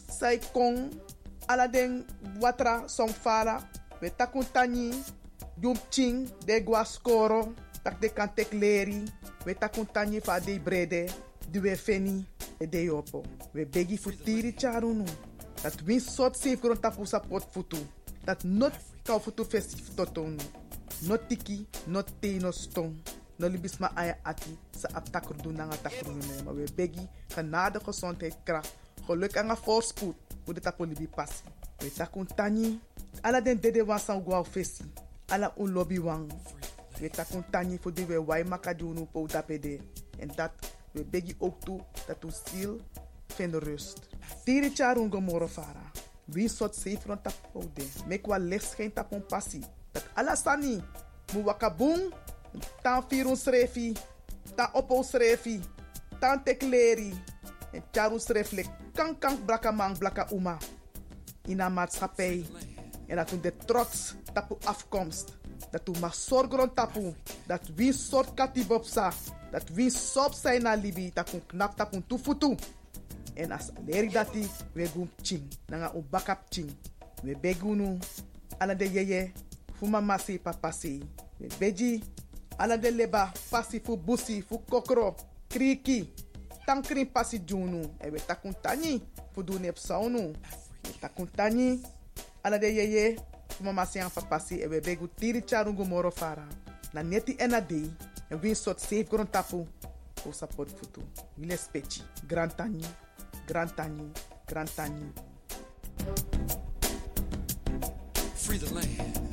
sai 0.08 0.38
kong, 0.52 0.90
ala 1.48 1.68
den 1.68 2.04
watra 2.40 2.88
song 2.88 3.12
fala, 3.12 3.60
we 4.00 4.10
takun 4.10 4.44
tani, 4.52 4.90
jun 5.60 5.76
ching, 5.90 6.28
de 6.46 6.60
gwa 6.64 6.84
skoro, 6.84 7.52
tak 7.84 8.00
de 8.00 8.08
kan 8.08 8.30
tek 8.34 8.52
leri, 8.52 9.04
we 9.44 9.54
takun 9.54 9.86
tani 9.86 10.20
fa 10.20 10.40
de 10.40 10.58
brede, 10.58 11.06
du 11.50 11.60
we 11.60 11.76
feni, 11.76 12.24
e 12.60 12.66
de 12.66 12.84
yopo. 12.84 13.22
We 13.52 13.66
begi 13.66 13.96
fu 13.98 14.10
tiri 14.10 14.52
charunu, 14.52 15.06
dat 15.62 15.80
win 15.86 16.00
sot 16.00 16.36
sef 16.36 16.60
gron 16.60 16.80
tapu 16.80 17.06
sa 17.06 17.20
pot 17.20 17.44
futu, 17.52 17.78
dat 18.24 18.44
not 18.44 18.74
kau 19.04 19.20
futu 19.20 19.44
festif 19.44 19.94
totonu. 19.94 20.40
no 21.02 21.16
tiki, 21.16 21.66
no 21.86 22.02
te, 22.02 22.38
no. 22.38 22.50
No 23.40 23.48
libis 23.48 23.78
ma 23.80 23.88
aya 23.96 24.18
ati 24.20 24.52
sa 24.76 24.88
ap 24.92 25.08
takrudu 25.08 25.48
na 25.52 25.64
nga 25.64 25.88
takrudu 25.88 26.20
na 26.20 26.44
Maar 26.44 26.54
we 26.54 26.68
begi 26.76 27.08
genade 27.32 27.80
gezondheid 27.80 28.36
kracht. 28.44 28.76
Geluk 29.06 29.32
en 29.32 29.56
voorspoed. 29.56 30.16
Hoe 30.44 30.54
de 30.54 30.60
tapo 30.60 30.84
libi 30.84 31.06
pasi. 31.08 31.44
We 31.78 31.88
takun 31.88 32.26
tani. 32.26 32.78
Ala 33.22 33.40
den 33.40 33.60
dede 33.60 33.84
wan 33.84 33.98
san 33.98 34.20
gwa 34.20 34.44
fesi. 34.44 34.84
Ala 35.30 35.52
un 35.56 35.72
lobby 35.72 35.98
wang. 35.98 36.30
We 37.00 37.08
takun 37.08 37.44
tani 37.50 37.78
voor 37.80 37.94
die 37.94 38.06
we 38.06 38.24
wai 38.24 38.44
makadunu 38.44 39.06
po 39.06 39.26
dapede. 39.26 39.78
En 40.18 40.30
dat 40.36 40.52
we 40.92 41.04
begi 41.04 41.34
ook 41.38 41.60
toe 41.60 41.80
dat 42.06 42.24
u 42.24 42.28
ziel 42.44 42.80
vindt 43.26 43.56
rust. 43.56 43.98
Tiri 44.44 44.70
charun 44.74 45.10
gomoro 45.10 45.48
fara. 45.48 45.90
Wie 46.24 46.48
soort 46.48 46.76
zeefron 46.76 47.22
tapo 47.22 47.70
de. 47.74 47.86
Mek 48.06 48.26
wa 48.26 48.38
licht 48.38 48.74
geen 48.74 48.92
tapon 48.92 49.26
passie 49.26 49.64
dat 49.92 50.06
alasani 50.14 50.78
mu 51.34 51.42
wakabung 51.42 52.14
tan 52.82 53.02
firun 53.06 53.38
srefi 53.38 53.94
tan 54.54 54.70
opo 54.74 55.02
srefi 55.02 55.58
tan 56.22 56.42
tekleri 56.42 57.14
en 57.74 57.82
charu 57.94 58.18
srefle 58.18 58.66
kan 58.94 59.14
kan 59.18 59.38
blaka 59.46 59.70
man 59.70 59.94
blaka 59.98 60.26
uma 60.30 60.58
in 61.46 61.60
een 61.60 61.72
maatschappij 61.72 62.46
en 63.10 63.18
dat 63.18 63.30
we 63.30 63.40
de 63.40 63.52
trots 63.66 64.14
tapu 64.32 64.54
afkomst 64.64 65.34
dat 65.70 65.82
we 65.84 65.98
maar 65.98 66.14
zorgen 66.14 66.74
tapu 66.74 67.14
dat 67.46 67.66
we 67.74 67.90
soort 67.92 68.34
katibopsa 68.34 69.12
dat 69.50 69.68
we 69.74 69.90
sop 69.90 70.32
zijn 70.32 70.62
na 70.62 70.74
libi 70.74 71.10
dat 71.14 71.30
we 71.30 71.42
knap 71.46 71.76
tapu 71.76 72.02
tufutu 72.06 72.54
en 73.34 73.50
as 73.52 73.70
leri 73.86 74.08
dati 74.08 74.46
we 74.72 74.86
gum 74.86 75.10
ching 75.22 75.42
nanga 75.66 75.92
u 75.94 76.02
bakap 76.10 76.46
ching 76.48 76.70
we 77.22 77.36
begunu 77.36 77.98
ala 78.58 78.74
de 78.74 78.86
yeye 78.86 79.32
fu 79.80 79.86
mama 79.88 80.18
si 80.18 80.38
papa 80.38 80.72
si. 80.72 81.00
We 81.40 81.48
beji, 81.58 82.04
ala 82.58 82.76
de 82.76 82.90
leba, 82.90 83.32
pasi 83.50 83.80
fu 83.80 83.96
busi, 83.96 84.42
fu 84.42 84.58
kokro, 84.58 85.16
kriki, 85.48 86.06
tankrin 86.66 87.06
pasi 87.06 87.38
junu. 87.38 87.88
E 88.04 88.10
we 88.10 88.20
takun 88.20 88.54
tani, 88.62 89.00
fu 89.32 89.42
du 89.42 89.58
nep 89.58 89.78
saunu. 89.78 90.34
We 90.84 90.92
takun 91.00 91.26
tani, 91.34 91.80
ala 92.42 92.58
de 92.58 92.66
yeye, 92.66 93.16
mama 93.60 93.86
si 93.86 93.98
an 93.98 94.10
papa 94.10 94.38
si, 94.38 94.60
e 94.60 94.66
we 94.66 94.80
begu 94.80 95.08
tiri 95.08 95.42
charungu 95.42 95.84
moro 95.84 96.10
fara. 96.10 96.46
Na 96.92 97.02
neti 97.02 97.36
ena 97.38 97.60
dei, 97.60 97.90
e 98.30 98.34
win 98.34 98.54
sot 98.54 98.80
safe 98.80 99.04
gron 99.04 99.26
tapu, 99.30 99.66
fu 100.16 100.32
support 100.32 100.70
futu. 100.70 101.02
Wile 101.38 101.56
spechi, 101.56 102.02
grand 102.26 102.54
tani, 102.56 102.84
grand 103.46 103.74
tani, 103.74 104.10
grand 104.46 104.70
tani. 104.74 105.12
Free 108.34 108.58
the 108.58 108.74
land. 108.74 109.28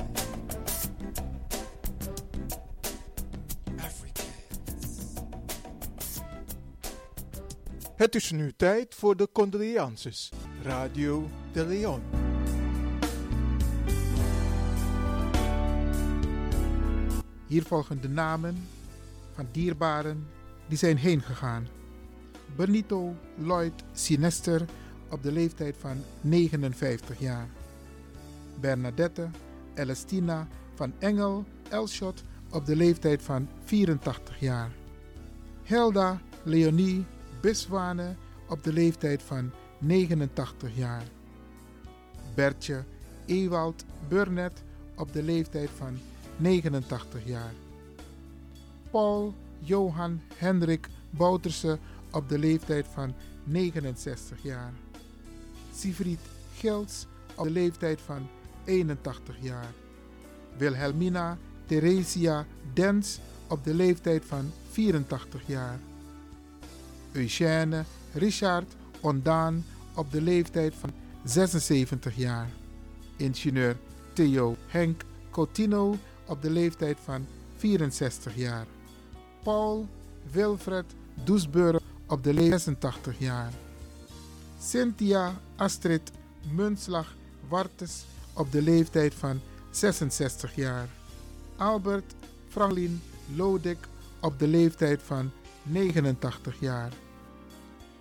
Het 7.98 8.14
is 8.14 8.30
nu 8.30 8.52
tijd 8.52 8.94
voor 8.94 9.16
de 9.16 9.28
condolences. 9.32 10.32
Radio 10.62 11.28
de 11.52 11.66
Leon. 11.66 12.17
Hier 17.48 17.62
volgen 17.62 18.00
de 18.00 18.08
namen 18.08 18.68
van 19.32 19.48
dierbaren 19.52 20.26
die 20.66 20.78
zijn 20.78 20.96
heen 20.96 21.22
gegaan. 21.22 21.66
Benito 22.56 23.14
Lloyd 23.36 23.72
Sinester 23.92 24.64
op 25.10 25.22
de 25.22 25.32
leeftijd 25.32 25.76
van 25.78 25.96
59 26.20 27.18
jaar. 27.18 27.48
Bernadette 28.60 29.28
Celestina 29.74 30.48
van 30.74 30.92
Engel 30.98 31.44
Elshot 31.68 32.22
op 32.50 32.66
de 32.66 32.76
leeftijd 32.76 33.22
van 33.22 33.48
84 33.64 34.40
jaar. 34.40 34.70
Helda 35.62 36.20
Leonie 36.42 37.04
Biswane 37.40 38.14
op 38.48 38.64
de 38.64 38.72
leeftijd 38.72 39.22
van 39.22 39.50
89 39.78 40.76
jaar. 40.76 41.02
Bertje 42.34 42.84
Ewald 43.26 43.84
Burnett 44.08 44.62
op 44.96 45.12
de 45.12 45.22
leeftijd 45.22 45.70
van 45.76 45.98
89 46.38 47.20
jaar. 47.24 47.52
Paul 48.90 49.34
Johan 49.58 50.20
Hendrik 50.36 50.88
Bouterse 51.10 51.78
op 52.10 52.28
de 52.28 52.38
leeftijd 52.38 52.86
van 52.92 53.14
69 53.44 54.42
jaar. 54.42 54.72
Sigrid 55.74 56.20
Gels 56.54 57.06
op 57.34 57.44
de 57.44 57.50
leeftijd 57.50 58.00
van 58.00 58.28
81 58.64 59.36
jaar. 59.40 59.72
Wilhelmina 60.56 61.38
Theresia 61.66 62.46
Dens 62.72 63.18
op 63.48 63.64
de 63.64 63.74
leeftijd 63.74 64.24
van 64.24 64.52
84 64.70 65.42
jaar. 65.46 65.78
Eugène 67.12 67.84
Richard 68.12 68.76
Ondaan 69.00 69.64
op 69.94 70.12
de 70.12 70.22
leeftijd 70.22 70.74
van 70.74 70.90
76 71.24 72.16
jaar. 72.16 72.48
Ingenieur 73.16 73.76
Theo 74.12 74.56
Henk 74.66 75.04
Coutinho 75.30 75.96
op 76.28 76.42
de 76.42 76.50
leeftijd 76.50 76.98
van 77.04 77.26
64 77.56 78.36
jaar. 78.36 78.66
Paul 79.42 79.88
Wilfred 80.30 80.84
Doesburg 81.24 81.82
op 82.06 82.24
de 82.24 82.32
leeftijd 82.32 82.60
86 82.60 83.18
jaar. 83.18 83.52
Cynthia 84.60 85.34
Astrid 85.56 86.10
Munslag 86.52 87.14
Wartes 87.48 88.04
op 88.32 88.52
de 88.52 88.62
leeftijd 88.62 89.14
van 89.14 89.40
66 89.70 90.54
jaar. 90.54 90.88
Albert 91.56 92.14
Franklin 92.48 93.00
Lodek 93.36 93.78
op 94.20 94.38
de 94.38 94.46
leeftijd 94.46 95.02
van 95.02 95.30
89 95.62 96.60
jaar. 96.60 96.92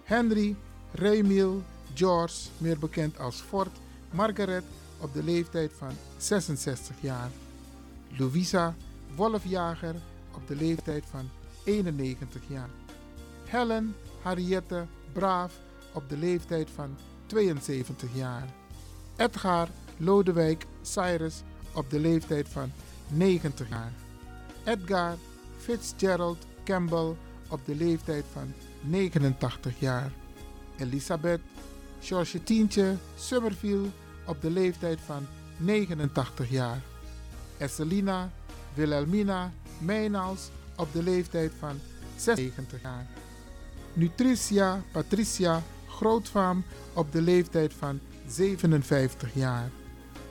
Henry 0.03 0.55
Remiel 0.91 1.63
George, 1.93 2.49
meer 2.57 2.79
bekend 2.79 3.19
als 3.19 3.41
Ford 3.41 3.71
Margaret, 4.11 4.63
op 4.99 5.13
de 5.13 5.23
leeftijd 5.23 5.71
van 5.77 5.91
66 6.17 6.95
jaar. 7.01 7.29
Louisa 8.17 8.75
Wolfjager 9.15 9.95
op 10.35 10.47
de 10.47 10.55
leeftijd 10.55 11.03
van 11.09 11.29
91 11.63 12.41
jaar. 12.47 12.69
Helen 13.45 13.95
Harriette 14.21 14.85
Braaf 15.13 15.59
op 15.93 16.09
de 16.09 16.17
leeftijd 16.17 16.69
van 16.69 16.97
72 17.25 18.09
jaar. 18.13 18.47
Edgar 19.15 19.67
Lodewijk 19.97 20.65
Cyrus 20.81 21.43
op 21.73 21.89
de 21.89 21.99
leeftijd 21.99 22.49
van 22.49 22.71
90 23.07 23.69
jaar. 23.69 23.91
Edgar 24.63 25.15
Fitzgerald 25.57 26.45
Campbell 26.63 27.15
op 27.49 27.59
de 27.65 27.75
leeftijd 27.75 28.25
van 28.31 28.53
89 28.81 29.79
jaar. 29.79 30.11
Elisabeth 30.77 31.41
Georgetientje 31.99 32.95
Summerfield 33.15 33.89
op 34.25 34.41
de 34.41 34.49
leeftijd 34.49 34.99
van 35.05 35.27
89 35.57 36.49
jaar. 36.49 36.81
Esselina 37.57 38.31
Wilhelmina 38.73 39.51
Meynals 39.77 40.49
op 40.75 40.93
de 40.93 41.03
leeftijd 41.03 41.51
van 41.59 41.79
96 42.15 42.81
jaar. 42.81 43.05
Nutricia 43.93 44.81
Patricia 44.91 45.63
Grootvaam 45.87 46.63
op 46.93 47.11
de 47.11 47.21
leeftijd 47.21 47.73
van 47.73 47.99
57 48.27 49.33
jaar. 49.33 49.69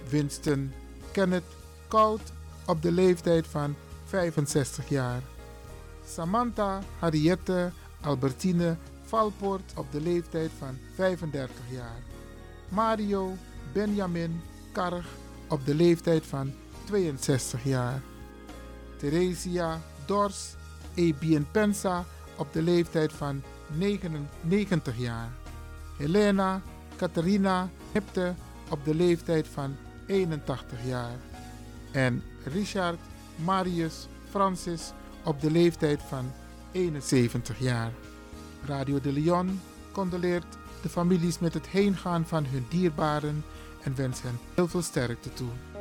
Winston 0.08 0.72
Kenneth 1.12 1.56
Koud 1.88 2.20
op 2.66 2.82
de 2.82 2.92
leeftijd 2.92 3.46
van 3.46 3.74
65 4.04 4.88
jaar. 4.88 5.22
Samantha 6.06 6.82
Harriette 6.98 7.70
Albertine 8.00 8.76
Valpoort 9.02 9.72
op 9.76 9.92
de 9.92 10.00
leeftijd 10.00 10.50
van 10.58 10.78
35 10.94 11.56
jaar. 11.70 12.02
Mario 12.68 13.36
Benjamin 13.72 14.40
Karg 14.72 15.06
op 15.48 15.66
de 15.66 15.74
leeftijd 15.74 16.26
van 16.26 16.52
62 16.86 17.64
jaar. 17.64 18.02
Theresia 18.96 19.80
Dors 20.04 20.54
Ebien 20.94 21.46
Pensa 21.50 22.04
op 22.36 22.52
de 22.52 22.62
leeftijd 22.62 23.12
van 23.12 23.42
99 23.66 24.98
jaar. 24.98 25.30
Helena 25.96 26.62
Catharina 26.96 27.68
Hipte 27.92 28.34
op 28.70 28.84
de 28.84 28.94
leeftijd 28.94 29.48
van 29.48 29.76
81 30.06 30.78
jaar. 30.86 31.16
En 31.92 32.22
Richard 32.44 32.98
Marius 33.44 34.06
Francis 34.30 34.92
op 35.24 35.40
de 35.40 35.50
leeftijd 35.50 36.02
van 36.08 36.32
71 36.72 37.58
jaar. 37.58 37.92
Radio 38.64 39.00
de 39.00 39.12
Leon 39.12 39.60
condoleert 39.92 40.56
de 40.82 40.88
families 40.88 41.38
met 41.38 41.54
het 41.54 41.66
heengaan 41.66 42.26
van 42.26 42.44
hun 42.44 42.66
dierbaren 42.68 43.44
en 43.82 43.94
wens 43.94 44.22
hen 44.22 44.38
heel 44.54 44.68
veel 44.68 44.82
sterkte 44.82 45.32
toe. 45.32 45.75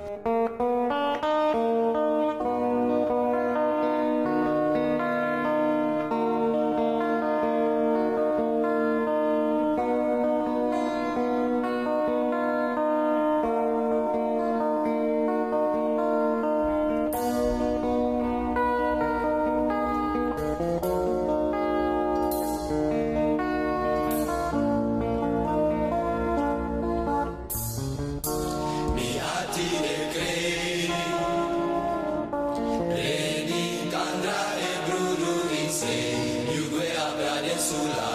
Rasulullah 37.66 38.15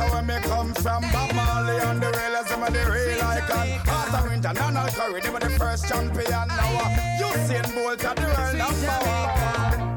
So 0.00 0.06
when 0.14 0.26
me 0.26 0.36
come 0.40 0.72
from 0.72 1.02
Bob 1.12 1.34
Marley 1.34 1.76
and 1.78 2.00
the 2.00 2.06
real 2.06 2.36
as 2.40 2.50
I'm 2.50 2.72
the 2.72 2.90
real 2.90 3.22
icon. 3.22 3.68
Arthur 3.86 4.32
International 4.32 4.88
Curry, 4.88 5.20
they 5.20 5.28
were 5.28 5.40
the 5.40 5.50
first 5.50 5.88
champion. 5.88 6.30
Now 6.30 6.80
uh, 6.80 7.20
Usain 7.20 7.74
Bolt 7.74 8.02
at 8.02 8.16
the 8.16 8.22
world 8.22 8.56
number 8.56 8.86
one. 8.86 9.89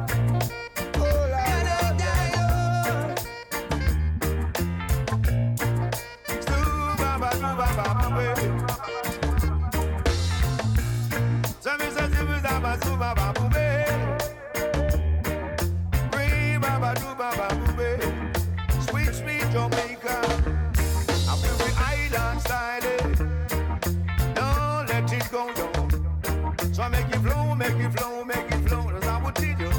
make 27.63 27.85
it 27.85 27.97
flow, 27.97 28.23
make 28.25 28.51
it 28.51 28.67
flow. 28.67 28.91
That's 28.91 29.05
I 29.07 29.23
we 29.23 29.31
teach 29.31 29.59
you. 29.59 29.71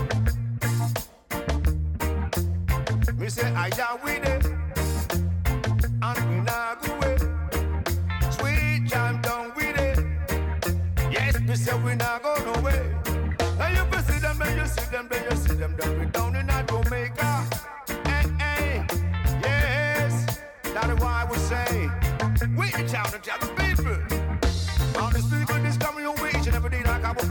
Me 3.19 3.29
say, 3.29 3.53
I 3.53 3.67
am 3.67 4.03
with 4.03 4.29
it. 4.29 4.34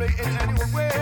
me 0.08 0.14
in 0.20 0.38
any 0.38 0.74
way. 0.74 0.93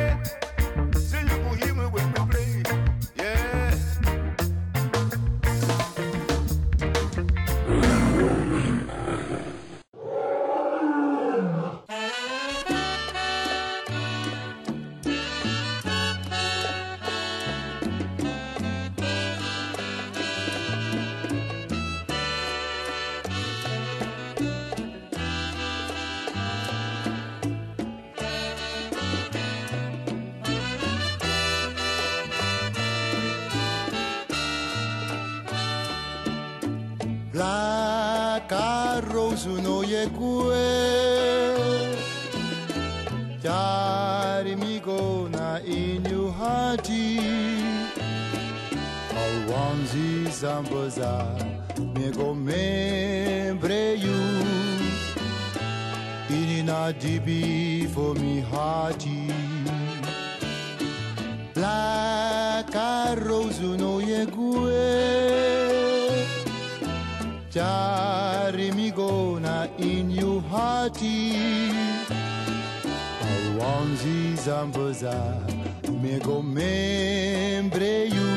Rose 39.22 39.46
no 39.46 39.82
ye 39.84 40.08
kue 40.18 40.68
tari 43.44 44.56
mi 44.56 44.80
go 44.80 45.28
na 45.32 45.60
inyu 45.62 46.32
hati. 46.40 47.20
Awanzi 49.24 50.26
zambaza 50.40 51.14
mi 51.94 52.10
go 52.18 52.34
membre 52.34 53.96
you 54.06 54.22
Ini 56.30 56.64
na 56.64 56.92
dibi 56.92 57.88
for 57.94 58.16
mi 58.16 58.42
hati. 58.52 59.28
Black 61.54 62.74
La 62.74 63.16
rose 63.16 63.62
no 63.78 64.00
ye 64.00 64.26
gue 64.26 65.61
Tarimigona 67.54 68.78
in 69.78 70.10
you 70.10 70.42
yuhati 70.42 71.36
Awanzi 73.28 74.36
zambaza 74.36 75.38
mego 76.02 76.42
membreyu 76.42 78.32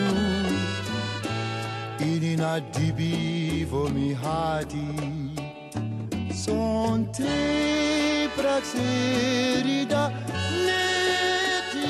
Inina 2.00 2.60
dibi 2.60 3.64
vomihati 3.70 4.86
Sonte 6.34 8.28
praxerida 8.36 10.12
neti. 10.66 11.88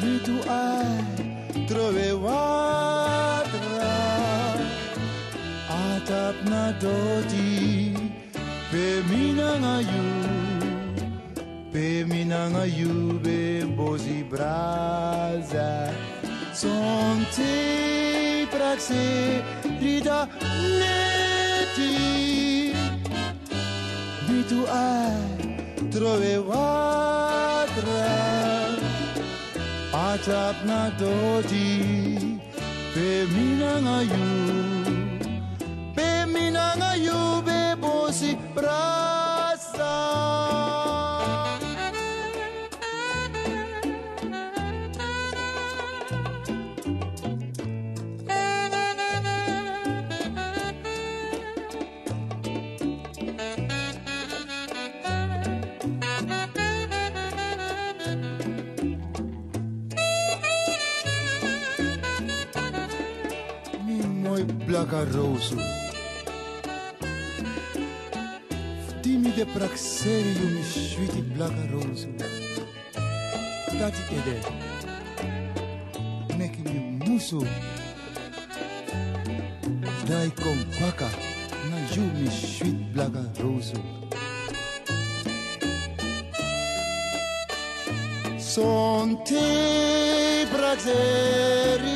Nitu 0.00 0.36
ai 0.48 1.66
trovevai 1.66 3.21
tapnatoti 6.12 7.48
pe 8.70 8.86
minangayu 9.08 10.08
pe 11.72 11.86
minangayu 12.10 12.94
be 13.24 13.40
bozi 13.76 14.18
braza. 14.30 15.70
Sonte 16.60 17.54
praxe 18.52 19.06
rida 19.80 20.18
neti. 20.78 21.92
Bitu 24.26 24.60
ai 24.84 25.16
trove 25.92 26.34
watra 26.50 28.12
atapnatoti 30.08 31.68
pe 32.94 33.08
minangayu 33.32 34.81
nanga 36.50 36.94
yube 36.96 37.76
bosi 37.80 38.36
brasa. 38.54 39.92
Mimoy 63.86 64.44
blaka 64.66 65.04
rosu. 65.14 65.56
De 69.36 69.44
praxeri 69.44 70.32
yu 70.40 70.46
mi 70.54 70.62
sweetie 70.62 71.22
blaka 71.34 71.62
rosu. 71.72 72.08
Tati 73.78 74.02
ede. 74.18 74.36
Neki 76.38 76.62
mi 76.70 76.78
musu. 77.06 77.40
Dai 80.08 80.30
kom 80.42 80.58
paka. 80.80 81.08
Na 81.70 81.78
yu 81.94 82.02
mi 82.18 82.28
sweet 82.30 82.78
blaka 82.92 83.22
rosu. 83.42 83.80
Son 88.38 89.16
te 89.24 90.46
praxeri 90.52 91.94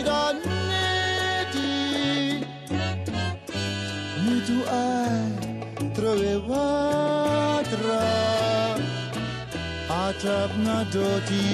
atap 10.27 10.51
na 10.59 10.83
doti 10.91 11.47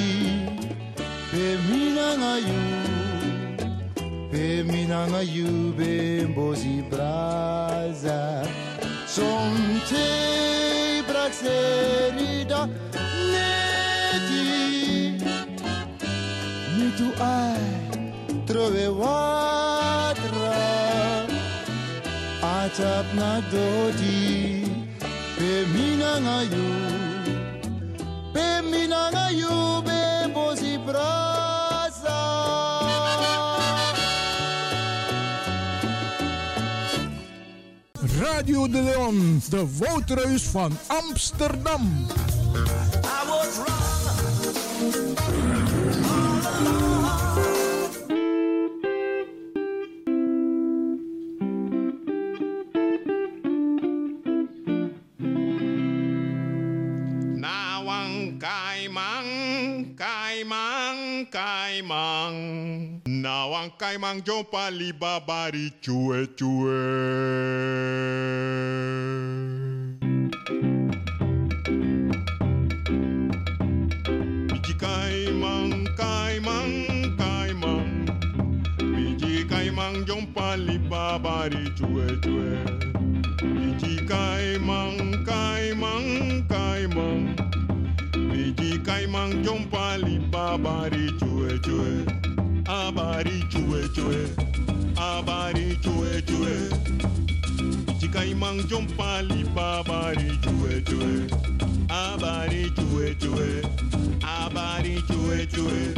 pe 1.28 1.44
mina 1.68 2.08
ngayu 2.20 2.64
pe 4.32 4.44
mina 4.64 5.00
ngayu 5.12 5.76
be 5.76 6.24
mbozi 6.32 6.80
braza 6.88 8.20
son 9.04 9.52
te 9.90 10.08
praxeri 11.04 12.48
da 12.48 12.62
neti 13.32 14.48
mi 16.74 16.88
tu 16.96 17.08
ai 17.20 17.68
trovevatra 18.48 19.52
atap 22.56 23.06
na 23.20 23.32
dodi 23.52 24.24
pe 25.36 25.52
mina 25.76 26.12
ngayu 26.24 26.68
pe 26.88 27.01
Radio 38.18 38.68
de 38.68 38.82
Leon, 38.82 39.42
de 39.50 39.66
Woudreus 39.78 40.42
van 40.42 40.72
Amsterdam. 40.86 42.06
mang, 58.92 59.96
kai 59.96 60.44
Kaimang, 60.44 61.24
Kaimang, 61.32 61.32
Kaimang. 61.32 62.36
Nawang 63.08 63.72
Kaimang 63.80 64.20
jumpa 64.20 64.68
liba 64.68 65.16
bari 65.24 65.72
cue 65.80 66.28
cue. 66.36 66.84
kai 74.76 75.32
mang, 75.32 75.88
kai 75.96 76.36
Kaimang, 76.36 77.16
Kaimang, 77.16 77.16
Kaimang. 77.16 77.88
Biji 78.76 79.48
Kaimang 79.48 80.04
jumpa 80.04 80.60
liba 80.60 81.16
bari 81.16 81.72
cue 81.80 82.12
cue. 82.20 82.52
Biji 83.40 84.04
Kaimang, 84.04 85.24
kai 85.24 85.72
mang. 85.72 87.41
Biji 88.56 88.78
kaimang 88.84 89.42
jompa 89.44 89.96
libabari 89.96 91.08
chue 91.18 91.58
chue. 91.64 92.04
Abari 92.64 93.40
chue 93.50 93.88
chue. 93.94 94.28
Abari 94.96 95.76
chue 95.82 96.20
chue. 96.28 96.68
Biji 97.88 98.08
kaimang 98.12 98.60
jompa 98.68 99.22
libabari 99.28 100.36
chue 100.44 100.82
chue. 100.84 101.26
Abari 101.88 102.68
chue 102.76 103.14
chue. 103.20 103.62
Abari 104.20 104.96
chue 105.08 105.46
chue. 105.46 105.94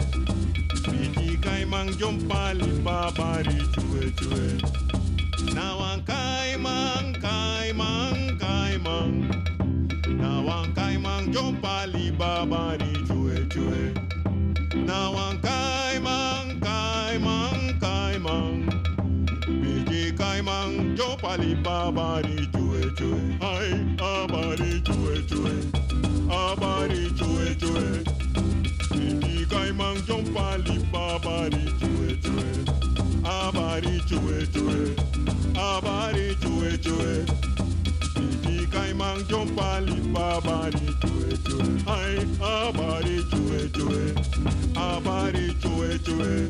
Biji 0.87 1.37
kaimang 1.43 1.91
jompa 1.99 2.55
libabari 2.55 3.59
chue 3.75 4.13
chue. 4.15 5.55
Now 5.55 5.79
ang 5.81 6.03
kaimang, 6.07 7.15
kaimang, 7.21 8.39
kaimang. 8.39 9.54
Na 10.25 10.41
wan 10.47 10.73
kai 10.77 10.97
man 11.05 11.23
jompa 11.35 11.75
li 11.95 12.11
baba 12.21 12.63
di 12.81 12.93
chue 13.09 13.39
chue. 13.53 13.83
Na 14.89 15.01
wan 15.15 15.35
kai 15.47 15.99
man 16.07 16.47
kai 16.67 17.19
man 17.27 17.61
kai 17.85 18.15
man. 18.27 18.55
Biji 19.61 20.03
kai 20.21 20.41
man 20.49 20.97
jompa 20.99 21.33
li 21.43 21.53
baba 21.67 22.09
di 22.27 22.39
chue 22.55 22.83
chue. 22.99 23.21
Ai 23.53 23.69
abari 24.13 24.73
chue 24.89 25.17
chue. 25.31 25.55
Abari 26.41 27.05
chue 27.19 27.47
chue. 27.63 27.87
Biji 28.97 29.37
kai 29.53 29.71
man 29.81 29.97
jompa 30.09 30.49
li 30.67 30.79
baba 30.95 31.37
di 31.55 31.65
chue 31.81 32.11
chue. 32.25 32.51
Abari 33.37 33.97
chue 34.09 34.41
chue. 34.55 34.83
Abari 35.69 36.29
chue 36.43 36.73
chue. 36.85 37.15
Biji 38.17 38.54
kaimang 38.75 39.23
jompa 39.31 39.81
libabari 39.87 40.87
chue 41.01 41.31
chue. 41.47 41.67
Ay, 41.87 42.17
abari 42.43 43.19
chue 43.31 43.61
chue. 43.71 44.05
Abari 44.75 45.47
chue 45.63 45.99
chue. 46.05 46.49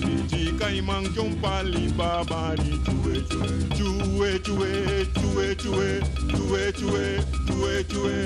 Biji 0.00 0.52
kaimang 0.60 1.06
jompa 1.16 1.62
libabari 1.64 2.72
chue 2.84 3.16
chue. 3.30 3.48
Chue 3.76 4.38
chue, 4.44 4.72
chue 5.16 5.54
chue, 5.56 5.90
chue 6.28 6.72
chue, 6.78 7.08
chue 7.48 7.84
chue. 7.88 8.18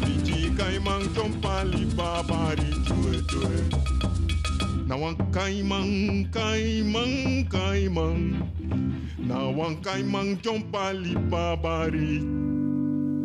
Biji 0.00 0.50
kaimang 0.56 1.04
jompa 1.14 1.64
libabari 1.64 2.70
chue 2.86 3.18
chue. 3.30 4.01
Now 4.92 4.98
Now 9.18 9.50
babari. 11.30 12.20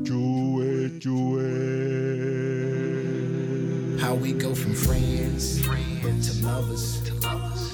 Chue, 0.07 0.97
chue. 1.01 1.41
How 3.99 4.15
we 4.15 4.31
go 4.31 4.55
from 4.55 4.73
friends, 4.75 5.59
friends 5.65 6.39
to 6.39 6.45
lovers. 6.47 7.01
To 7.01 7.13
lovers. 7.15 7.73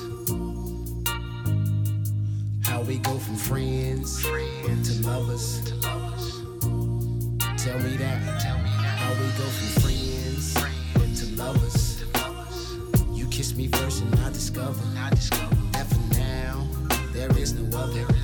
How 2.66 2.82
we 2.82 2.98
go 2.98 3.20
from 3.20 3.36
friends, 3.36 4.20
friends 4.26 4.90
to 4.90 5.08
lovers. 5.08 5.62
To 5.66 5.76
lovers. 5.88 6.42
Tell 7.64 7.78
me 7.78 7.96
that. 7.98 8.42
Tell 8.42 8.58
me 8.58 8.72
that. 8.82 8.98
How 8.98 9.12
we 9.12 9.28
go 9.38 9.46
from 9.54 9.83
kiss 13.44 13.56
me 13.58 13.68
first 13.68 14.02
and 14.02 14.16
I 14.22 14.30
discover. 14.30 14.82
That 14.94 15.86
for 15.90 16.18
now, 16.18 16.66
there 17.12 17.38
is 17.38 17.52
no 17.54 17.78
other. 17.78 18.23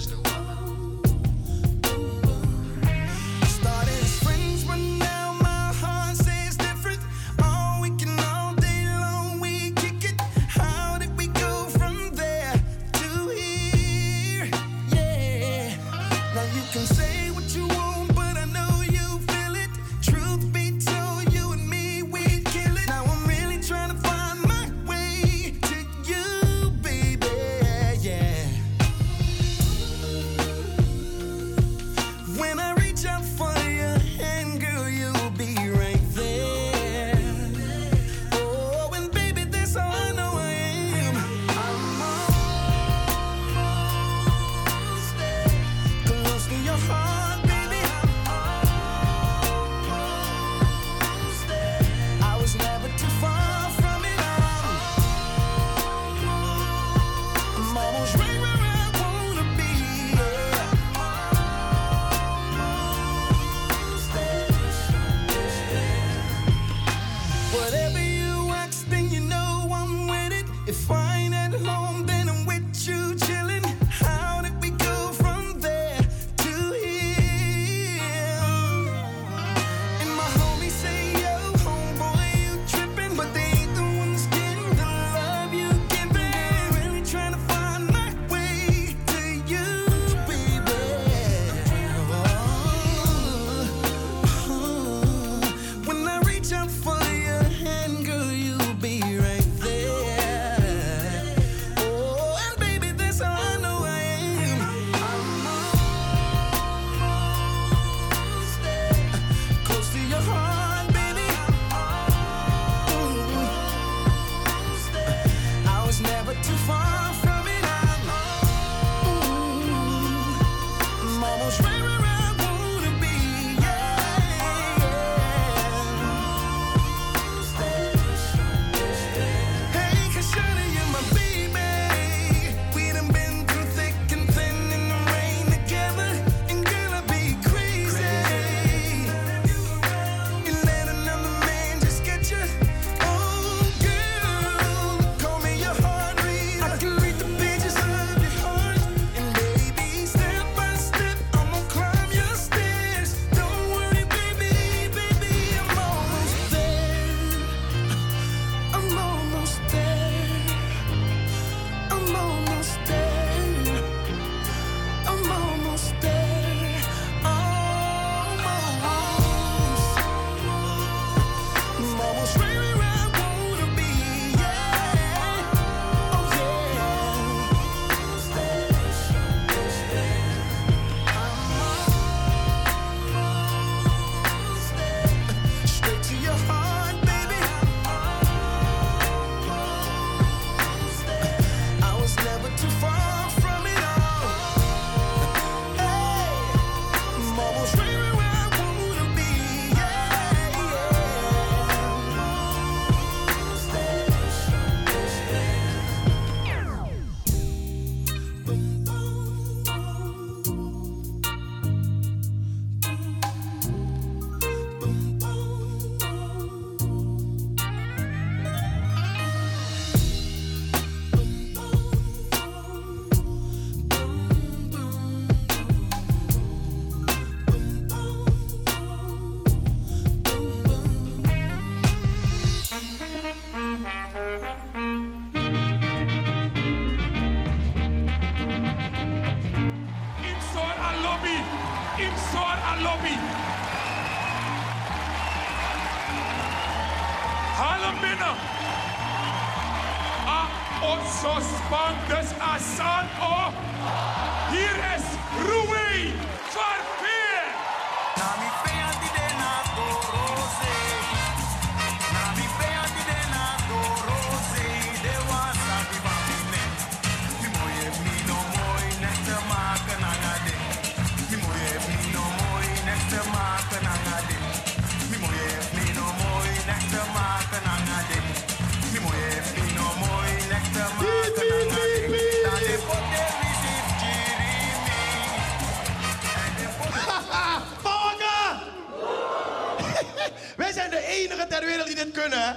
Wij 290.61 290.71
zijn 290.71 290.89
de 290.89 291.05
enige 291.05 291.47
ter 291.47 291.65
wereld 291.65 291.87
die 291.87 291.95
dit 291.95 292.11
kunnen, 292.11 292.41
hè? 292.41 292.51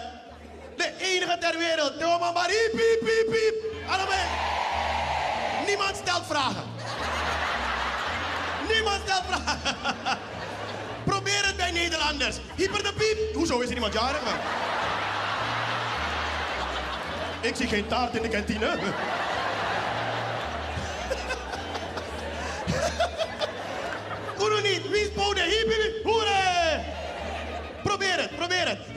De 0.77 0.93
enige 0.99 1.39
ter 1.39 1.59
wereld. 1.59 2.01
Doe 2.01 2.18
maar 2.18 2.33
maar 2.33 2.47
piep, 2.47 2.99
piep, 3.01 3.27
piep. 3.31 3.55
Allebei. 3.89 4.20
Niemand 5.66 5.97
stelt 5.97 6.27
vragen. 6.27 6.64
Niemand 8.73 9.01
stelt 9.05 9.25
vragen. 9.29 10.18
Probeer 11.11 11.47
het 11.47 11.57
bij 11.57 11.70
Nederlanders. 11.70 12.37
Hyper 12.57 12.83
de 12.83 12.93
piep. 12.93 13.35
Hoezo 13.35 13.61
is 13.61 13.68
er 13.68 13.75
iemand 13.75 13.93
jarig? 13.93 14.20
Ik 17.41 17.57
zie 17.57 17.68
geen 17.68 17.87
taart 17.87 18.14
in 18.14 18.23
de 18.23 18.29
kantine. 18.29 18.79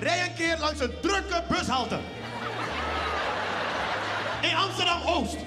Rij 0.06 0.22
een 0.26 0.34
keer 0.34 0.58
langs 0.60 0.80
een 0.80 0.94
drukke 1.02 1.44
bushalte. 1.50 2.00
In 4.42 4.56
Amsterdam-Oost. 4.56 5.38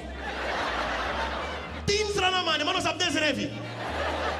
Tien 1.84 2.06
stranaman, 2.10 2.58
de 2.58 2.64
mannen 2.64 2.90
op 2.92 2.98
deze 2.98 3.18
revi. 3.18 3.50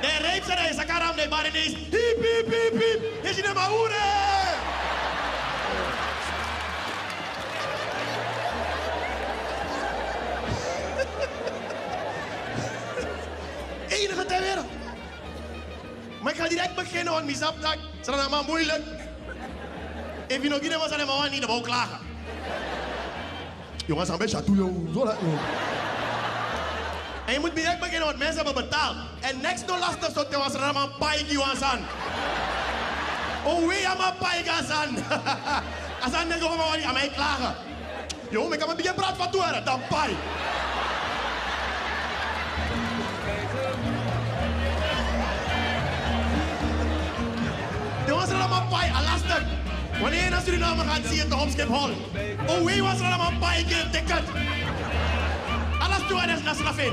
De 0.00 0.16
rijp 0.20 0.44
zijn 0.44 0.58
hij, 0.58 0.72
sakaram, 0.72 1.16
de 1.16 1.26
bar 1.28 1.46
ineens. 1.46 1.74
Hiep, 1.74 2.18
hiep, 2.20 2.46
hiep, 2.46 2.72
hiep. 2.72 3.24
Is 3.24 3.36
je 3.36 3.50
maar 3.54 3.68
hoera? 3.68 3.96
Enige 13.88 14.24
ter 14.24 14.40
wereld. 14.40 14.66
Maar 16.22 16.32
ik 16.32 16.38
ga 16.38 16.48
direct 16.48 16.74
beginnen, 16.74 17.12
want 17.12 17.24
misap 17.24 17.60
dat 17.60 17.76
is 18.00 18.06
allemaal 18.06 18.44
moeilijk. 18.44 18.97
Maar 20.28 21.30
niet, 21.30 21.40
dan 21.40 21.50
wou 21.50 21.62
klagen. 21.62 21.98
Jongens, 23.86 24.16
beetje 24.16 24.44
toe, 24.44 24.56
joh. 24.56 24.94
Zo 24.94 25.04
dat. 25.04 25.16
En 27.26 27.32
je 27.32 27.40
moet 27.40 27.54
direct 27.54 27.78
beginnen, 27.78 28.06
want 28.06 28.18
mensen 28.18 28.44
hebben 28.44 28.54
betaald. 28.54 28.96
En 29.20 29.40
next 29.40 29.66
no 29.66 29.78
lastig 29.78 30.12
zo 30.14 30.28
te 30.28 30.38
was 30.38 30.54
er 30.54 30.60
allemaal 30.60 30.88
paiki 30.98 31.36
wansan. 31.36 31.78
Oh, 33.44 33.68
we 33.68 33.86
aan 33.88 33.96
mijn 33.96 34.14
paiki 34.18 34.50
wansan. 34.50 35.04
Als 36.02 36.12
dan 36.12 36.28
denk 36.28 36.42
ik 36.42 36.48
gewoon 36.50 36.84
aan 36.84 36.94
mij 36.94 37.10
klagen. 37.14 37.54
Joh, 38.30 38.52
ik 38.52 38.58
kan 38.58 38.68
me 38.68 38.74
begin 38.74 38.94
praten 38.94 39.16
van 39.16 39.30
toe, 39.30 39.62
dan. 39.64 39.80
Er 48.06 48.14
was 48.14 48.28
er 48.28 48.36
allemaal 48.36 48.66
paai, 48.68 48.90
lastig. 48.92 49.57
Wanneer 50.00 50.24
je 50.24 50.30
naar 50.30 50.40
Suriname 50.40 50.82
gaat, 50.82 51.00
zie 51.06 51.16
je 51.16 51.22
het 51.22 51.32
op 51.32 51.48
Schiphol. 51.48 51.90
Oh, 52.46 52.66
wie 52.66 52.82
was 52.82 53.00
er 53.00 53.06
allemaal 53.06 53.52
ik 53.58 53.70
een 53.70 53.90
ticket. 53.90 54.22
Alles 55.78 56.06
toe 56.08 56.20
en 56.20 56.28
is 56.28 56.42
naar 56.42 56.54
Slafin. 56.54 56.92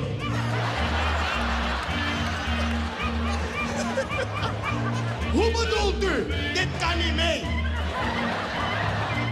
Hoe 5.32 5.52
bedoelt 5.52 6.04
u? 6.04 6.28
Dit 6.54 6.68
kan 6.80 6.98
niet 6.98 7.16
mee. 7.16 7.44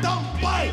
Dan 0.01 0.25
paai. 0.41 0.71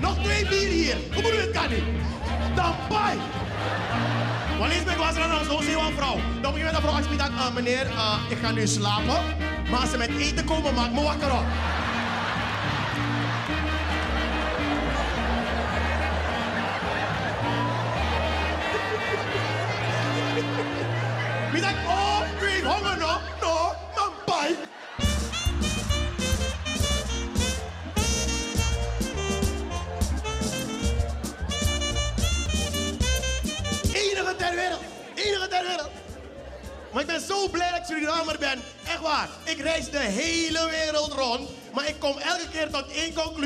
Nog 0.00 0.22
twee 0.22 0.48
bier 0.48 0.68
hier. 0.68 0.96
Hoe 1.12 1.22
bedoel 1.22 1.32
je, 1.32 1.40
het 1.40 1.50
kan 1.50 1.68
niet? 1.70 1.84
Dan 2.54 2.74
pai. 2.88 3.31
Wanneer 4.62 4.80
ik 4.80 4.96
was 4.96 5.16
er 5.16 5.28
dan 5.28 5.44
zo 5.44 5.60
zie 5.60 5.70
je 5.70 5.76
een 5.76 5.96
vrouw. 5.96 6.18
Dan 6.40 6.54
je 6.54 6.64
met 6.64 6.74
de 6.74 6.80
vrouw 6.80 6.92
als 6.92 7.16
dat, 7.16 7.30
uh, 7.30 7.54
meneer, 7.54 7.86
uh, 7.86 8.14
ik 8.28 8.38
ga 8.38 8.50
nu 8.50 8.66
slapen. 8.66 9.20
Maar 9.70 9.80
als 9.80 9.90
ze 9.90 9.96
met 9.96 10.10
eten 10.18 10.44
komen, 10.44 10.74
maak 10.74 10.92
me 10.92 11.02
wakker 11.02 11.32
op. 11.32 11.44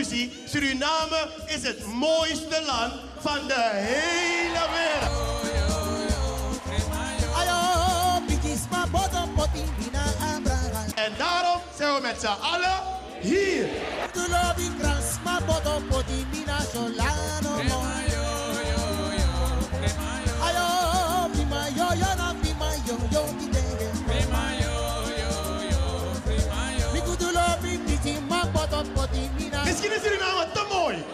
Suriname 0.07 1.29
is 1.47 1.63
het 1.63 1.87
mooiste 1.87 2.63
land 2.67 2.93
van 3.19 3.49
de 3.49 3.71
hele 3.73 4.67
wereld. 4.75 5.45
En 10.95 11.13
daarom 11.19 11.61
zijn 11.77 11.95
we 11.95 12.01
met 12.03 12.21
z'n 12.21 12.27
allen 12.27 12.83
hier. 13.21 13.67
Misschien 29.65 29.93
is 29.93 30.03
Suriname 30.03 30.47
te 30.53 30.67
mooi. 30.71 31.05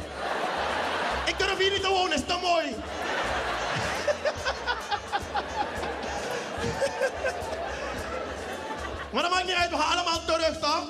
Ik 1.26 1.38
durf 1.38 1.58
hier 1.58 1.70
niet 1.70 1.82
te 1.82 1.88
wonen, 1.88 2.12
is 2.12 2.24
te 2.26 2.38
mooi. 2.42 2.76
Maar 9.12 9.22
dat 9.22 9.30
maakt 9.30 9.44
niet 9.44 9.54
uit, 9.54 9.70
we 9.70 9.76
gaan 9.76 9.96
allemaal 9.96 10.24
terug, 10.24 10.58
toch? 10.58 10.86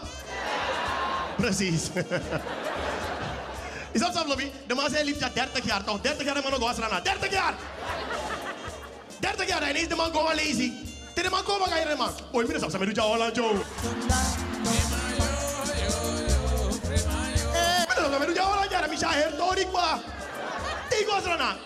Precies. 1.37 1.83
Is 3.93 4.01
dat 4.01 4.15
zo, 4.15 4.27
Lobby? 4.27 4.51
De 4.67 4.75
man 4.75 4.91
zei 4.91 5.05
liefst 5.05 5.21
ja 5.21 5.29
30 5.35 5.65
jaar, 5.65 5.85
toch? 5.85 6.01
30 6.01 6.25
jaar 6.25 6.35
de 6.35 6.41
man 6.43 6.53
ook 6.53 6.61
was 6.61 6.77
eraan. 6.77 7.03
30 7.03 7.31
jaar! 7.33 7.55
30 9.21 9.49
jaar, 9.49 9.63
en 9.63 9.69
ineens 9.69 9.89
de 9.89 9.95
man 9.95 10.11
gewoon 10.11 10.35
lazy. 10.35 10.73
Tegen 11.15 11.31
de 11.31 11.37
man 11.37 11.43
komen, 11.43 11.69
ga 11.69 11.77
je 11.77 11.87
de 11.87 11.97
man. 11.97 12.11
Oei, 12.35 12.47
minus 12.47 12.63
afstaan 12.63 12.87
met 12.87 12.97
jou, 12.97 13.19
met 13.19 13.35
jou, 13.35 13.57
Ik. 20.93 20.99
Ik 21.01 21.41
aan. 21.41 21.57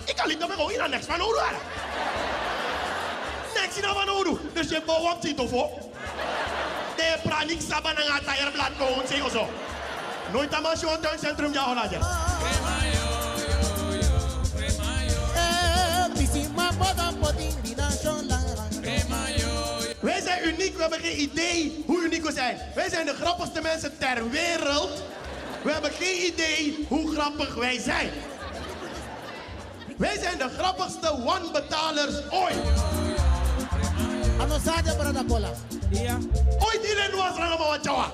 Dus 4.52 4.68
je 4.68 4.82
bouwt 4.86 5.12
op 5.12 5.20
Tito 5.20 5.46
voor. 5.46 5.70
De 6.96 7.18
pranik 7.22 7.60
saban 7.68 7.96
ang 7.96 8.08
atayar 8.08 8.50
blad 8.50 8.70
ko 8.78 9.00
un 9.00 9.08
sing 9.08 9.22
oso. 9.22 9.48
Nooit 10.32 10.50
tama 10.50 10.74
siya 10.74 10.88
ang 10.88 11.02
turn 11.02 11.18
centrum 11.18 11.52
na 11.52 11.86
dyan. 11.86 12.02
Wij 20.00 20.20
zijn 20.20 20.48
uniek, 20.48 20.74
we 20.76 20.80
hebben 20.80 21.00
geen 21.00 21.20
idee 21.20 21.84
hoe 21.86 22.02
uniek 22.02 22.24
we 22.24 22.32
zijn. 22.32 22.58
Wij 22.74 22.88
zijn 22.88 23.06
de 23.06 23.14
grappigste 23.14 23.60
mensen 23.60 23.98
ter 23.98 24.30
wereld. 24.30 25.02
We 25.66 25.72
hebben 25.72 25.90
geen 25.90 26.32
idee 26.32 26.86
hoe 26.88 27.12
grappig 27.14 27.54
wij 27.54 27.78
zijn. 27.80 28.10
Wij 29.96 30.18
zijn 30.18 30.38
de 30.38 30.48
grappigste 30.58 31.22
wanbetalers 31.24 32.14
ooit. 32.30 32.56
Anosade 34.40 34.96
brada 34.96 35.24
cola. 35.28 35.50
Ja. 35.90 36.18
Ooit 36.58 36.80
iedereen 36.82 37.16
was 37.16 37.36
er 37.36 37.42
allemaal 37.42 37.68
wat 37.68 37.84
jawa. 37.84 38.12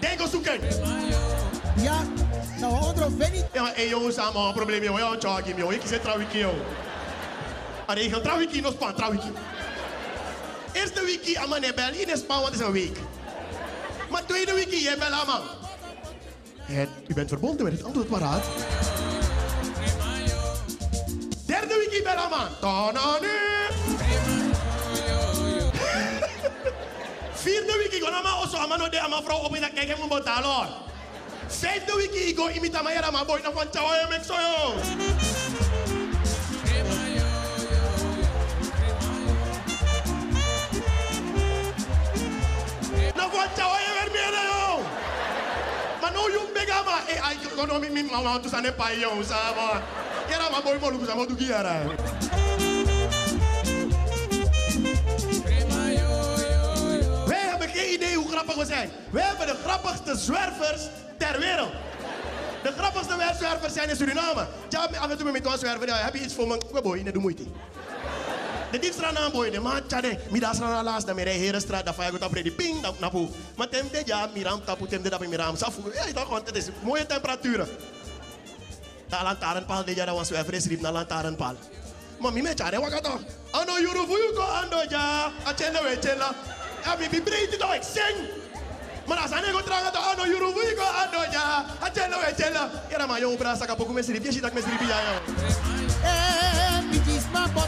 Denk 0.00 0.20
eens 0.20 0.30
zoeken. 0.30 0.60
Ja, 1.76 2.02
nou 2.60 2.84
onder 2.84 3.10
veni. 3.18 3.44
Ja, 3.52 3.74
en 3.74 3.88
jongens, 3.88 4.14
samen 4.14 4.42
een 4.42 4.52
probleem. 4.52 4.82
Ja, 4.82 5.16
jawa, 5.20 5.40
Kim, 5.40 5.56
joh. 5.56 5.72
Ik 5.72 5.82
zit 5.84 6.02
trouwiki, 6.02 6.38
joh. 6.38 6.54
Maar 7.86 7.98
ik 7.98 8.12
ga 8.12 8.20
trouwiki, 8.20 8.60
no 8.60 8.70
span, 8.70 8.94
trouwiki. 8.94 9.32
Eerste 10.72 11.04
wiki, 11.04 11.36
aman, 11.36 11.60
je 11.60 11.74
bel. 11.74 11.92
In 11.92 12.16
span, 12.16 12.40
want 12.40 12.52
het 12.52 12.60
is 12.60 12.66
een 12.66 12.72
week. 12.72 12.98
Maar 14.10 14.26
tweede 14.26 14.54
wiki, 14.54 14.82
je 14.82 14.96
bel, 14.98 15.12
aman. 15.12 15.57
Het, 16.68 16.88
u 17.06 17.14
bent 17.14 17.28
verbonden 17.28 17.64
met 17.64 17.72
het 17.72 17.84
antwoord 17.84 18.08
paraat. 18.08 18.44
Derde 21.46 21.74
wiki, 21.74 22.02
bel, 22.02 22.16
aman. 22.16 22.48
Tonani. 22.60 23.26
Vierde 27.42 27.76
wiki, 27.82 28.00
go 28.00 28.10
nama 28.10 28.42
oso 28.42 28.56
amano 28.56 28.88
de 28.88 29.00
ama 29.00 29.22
vrouw 29.22 29.38
op 29.38 29.54
in 29.54 29.60
dat 29.60 29.72
kijk 29.72 30.08
betalen 30.08 30.50
hoor. 30.50 30.66
Vijfde 31.46 31.96
wiki, 31.96 32.28
ik 32.28 32.36
go 32.36 32.48
imita 32.48 32.82
maar 32.82 32.92
jara 32.92 33.10
maar 33.10 33.24
boy 33.24 33.40
na 33.42 33.52
van 33.52 33.66
chawa 33.72 33.94
je 33.94 34.06
mek 34.08 34.24
so 34.24 34.34
yo. 34.34 34.74
No 46.18 46.26
yung 46.34 46.50
bega 46.50 46.82
ma 46.82 46.98
eh 47.06 47.20
ay 47.22 47.36
kono 47.54 47.78
mi 47.78 47.88
mi 47.94 48.02
mama 48.02 48.42
tu 48.42 48.48
sane 48.50 48.72
pa 48.72 48.90
yo 48.90 49.22
sa 49.22 49.54
ba. 49.54 49.82
Jara 50.28 50.50
ma 50.50 50.58
boy 50.60 50.78
mo 50.82 50.90
lu 50.90 51.06
sa 51.06 51.14
mo 51.14 51.24
tu 51.26 51.36
giara. 51.38 51.86
Wij 57.26 57.44
hebben 57.50 57.68
geen 57.68 57.92
idee 57.92 58.14
hoe 58.16 58.28
grappig 58.28 58.54
we 58.54 58.64
zijn. 58.64 58.90
Wij 59.10 59.22
hebben 59.22 59.46
de 59.46 59.56
grappigste 59.64 60.16
zwervers 60.16 60.82
ter 61.18 61.38
wereld. 61.38 61.72
De 62.62 62.72
grappigste 62.72 63.14
zwervers 63.38 63.72
zijn 63.72 63.88
in 63.88 63.96
Suriname. 63.96 64.46
Ja, 64.68 64.88
af 65.00 65.10
en 65.10 65.16
toe 65.18 65.32
met 65.32 65.46
een 65.46 65.58
zwerver, 65.58 65.86
ja, 65.86 65.96
heb 65.96 66.14
je 66.14 66.20
iets 66.20 66.34
voor 66.34 66.46
me? 66.46 66.60
We 66.72 66.82
boy, 66.82 67.00
nee, 67.00 67.12
doe 67.12 67.22
moeite. 67.22 67.42
De 68.70 68.78
diepstraat 68.78 69.16
aan 69.16 69.32
boy, 69.32 69.50
de 69.50 69.60
maat, 69.60 69.88
tjade, 69.88 70.18
mi 70.30 70.40
da 70.40 70.52
strana 70.52 70.82
laas, 70.82 71.04
da 71.04 71.14
mere 71.14 71.30
herenstraat, 71.30 71.84
da 71.84 71.92
faya 71.92 72.12
die 72.42 72.52
ping, 72.52 72.82
da 72.82 72.92
napu. 73.00 73.28
Maar 73.56 73.68
tem 73.68 73.88
de 73.90 74.02
ja, 74.04 74.28
miram 74.34 74.60
tapu, 74.64 74.86
tem 74.86 75.02
de 75.02 75.08
da 75.08 75.18
miram, 75.18 75.56
safu. 75.56 75.82
Ja, 75.94 76.12
toch, 76.12 76.28
want 76.28 76.46
het 76.46 76.56
is 76.56 76.68
mooie 76.82 77.06
temperaturen. 77.06 77.68
Da 79.08 79.22
lantaarnpaal, 79.22 79.84
de 79.84 79.94
ja, 79.94 80.04
da 80.04 80.12
was 80.12 80.28
zwerver, 80.28 80.54
is 80.54 80.66
riep 80.66 80.80
na 80.80 80.92
lantaarnpaal. 80.92 81.56
Maar 82.18 82.32
mi 82.32 82.42
me 82.42 82.54
tjade, 82.54 82.78
wakato. 82.80 83.20
Ano 83.50 83.78
yuru 83.78 84.06
vuyu 84.06 84.32
ko 84.34 84.42
ando 84.42 84.84
ja, 84.88 85.32
a 85.46 85.52
we 85.82 85.96
chenda. 86.00 86.34
Ja, 86.84 86.96
mi 86.98 87.08
bi 87.08 87.22
breed 87.22 87.50
het 87.50 87.62
ik 87.62 87.82
zing. 87.82 88.28
Maar 89.06 89.18
als 89.18 89.30
ik 89.30 89.64
ga 89.64 89.90
to 89.90 89.98
ano 89.98 90.24
yuru 90.24 90.52
vuyu 90.52 90.74
ko 90.74 90.82
ando 90.82 91.30
ja, 91.30 91.64
a 91.80 91.90
chenda 91.92 92.18
we 92.18 92.34
chenda. 92.42 92.70
Ja, 92.90 93.06
maar 93.06 93.20
jong 93.20 93.38
bra 93.38 93.56
saka 93.56 93.74
poku 93.74 93.92
me 93.92 94.02
ziet 94.02 94.42
dat 94.42 94.52
me 94.52 94.60
sirip 94.60 94.80
ja, 94.80 95.00
yo. 95.00 95.67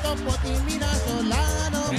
Eh, 0.02 0.16
pitisma 0.16 0.16
poto 0.16 0.24
poti 0.24 0.62
mina 0.64 0.86
solano. 1.04 1.90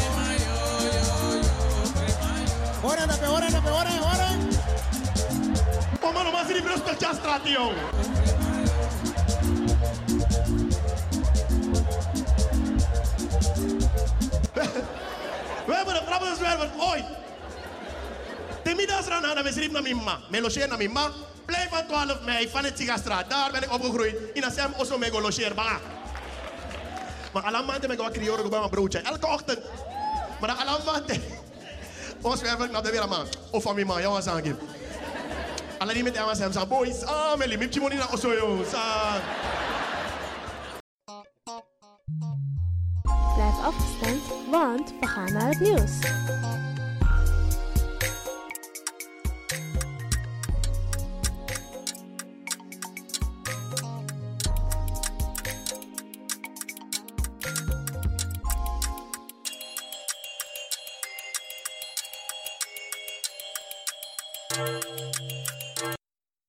Ora 2.83 3.05
na 3.05 3.17
pe, 3.17 3.27
ora 3.27 3.49
na 3.49 3.61
pe, 3.61 3.69
ora, 3.69 3.91
ora. 4.01 4.29
Oh, 6.01 6.11
mano, 6.11 6.31
mas 6.31 6.47
sirip 6.47 6.65
respect 6.65 7.01
ja 7.01 7.13
straat, 7.13 7.45
yo. 7.45 7.73
We 15.65 15.73
hebben 15.75 15.93
de 15.93 16.01
grappigste 16.05 16.35
zwerver 16.35 16.69
ooit. 16.77 17.05
De 18.63 18.75
middagsrand 18.75 19.25
hadden 19.25 19.43
we 19.43 19.51
schreef 19.51 19.71
naar 19.71 19.81
mijn 19.81 20.03
ma. 20.03 20.19
Me 20.29 20.41
logeer 20.41 20.67
naar 20.67 20.77
mijn 20.77 20.91
ma. 20.91 21.09
Blijf 21.45 21.69
van 21.69 21.87
12 21.87 22.21
mei 22.25 22.49
van 22.49 22.63
het 22.63 22.77
Sigastraat. 22.77 23.29
Daar 23.29 23.51
ben 23.51 23.63
ik 23.63 23.71
opgegroeid. 23.73 24.15
In 24.33 24.43
een 24.43 24.51
sem 24.51 24.73
osso 24.77 24.97
mego 24.97 25.21
logeer 25.21 25.53
banga. 25.53 25.79
Maar 27.33 27.43
alle 27.43 27.65
maanden 27.65 27.81
ben 27.81 27.91
ik 27.91 27.97
wat 27.97 28.11
krioren 28.11 28.49
bij 28.49 28.59
mijn 28.59 28.71
broodje. 28.71 28.99
Elke 28.99 29.27
ochtend. 29.27 29.59
Maar 30.39 30.49
dan 30.55 30.67
alle 30.67 30.83
maanden. 30.85 31.21
Ons 32.21 32.39
zwerver 32.39 32.71
naar 32.71 32.83
de 32.83 32.91
weer 32.91 33.07
man. 33.07 33.25
Of 33.51 33.63
van 33.63 33.75
mijn 33.75 33.87
ma. 33.87 33.99
Ja, 33.99 34.09
wat 34.09 34.23
zeggen. 34.23 34.59
Alle 35.77 35.93
die 35.93 36.03
met 36.03 36.17
hem 36.17 36.35
zijn 36.35 36.53
zijn 36.53 36.67
boys. 36.67 37.03
Ah, 37.03 37.37
me 37.37 37.47
limit 37.47 37.73
je 37.73 37.79
money 37.79 37.97
naar 37.97 38.13
osso 38.13 38.33
yo. 38.33 38.63
Sa. 38.69 39.13
Blijf 43.35 43.63
afgestemd, 43.63 44.23
want 44.51 44.93
we 44.99 45.07
gaan 45.07 45.33
naar 45.33 45.47
het 45.47 45.59
nieuws. 45.59 45.91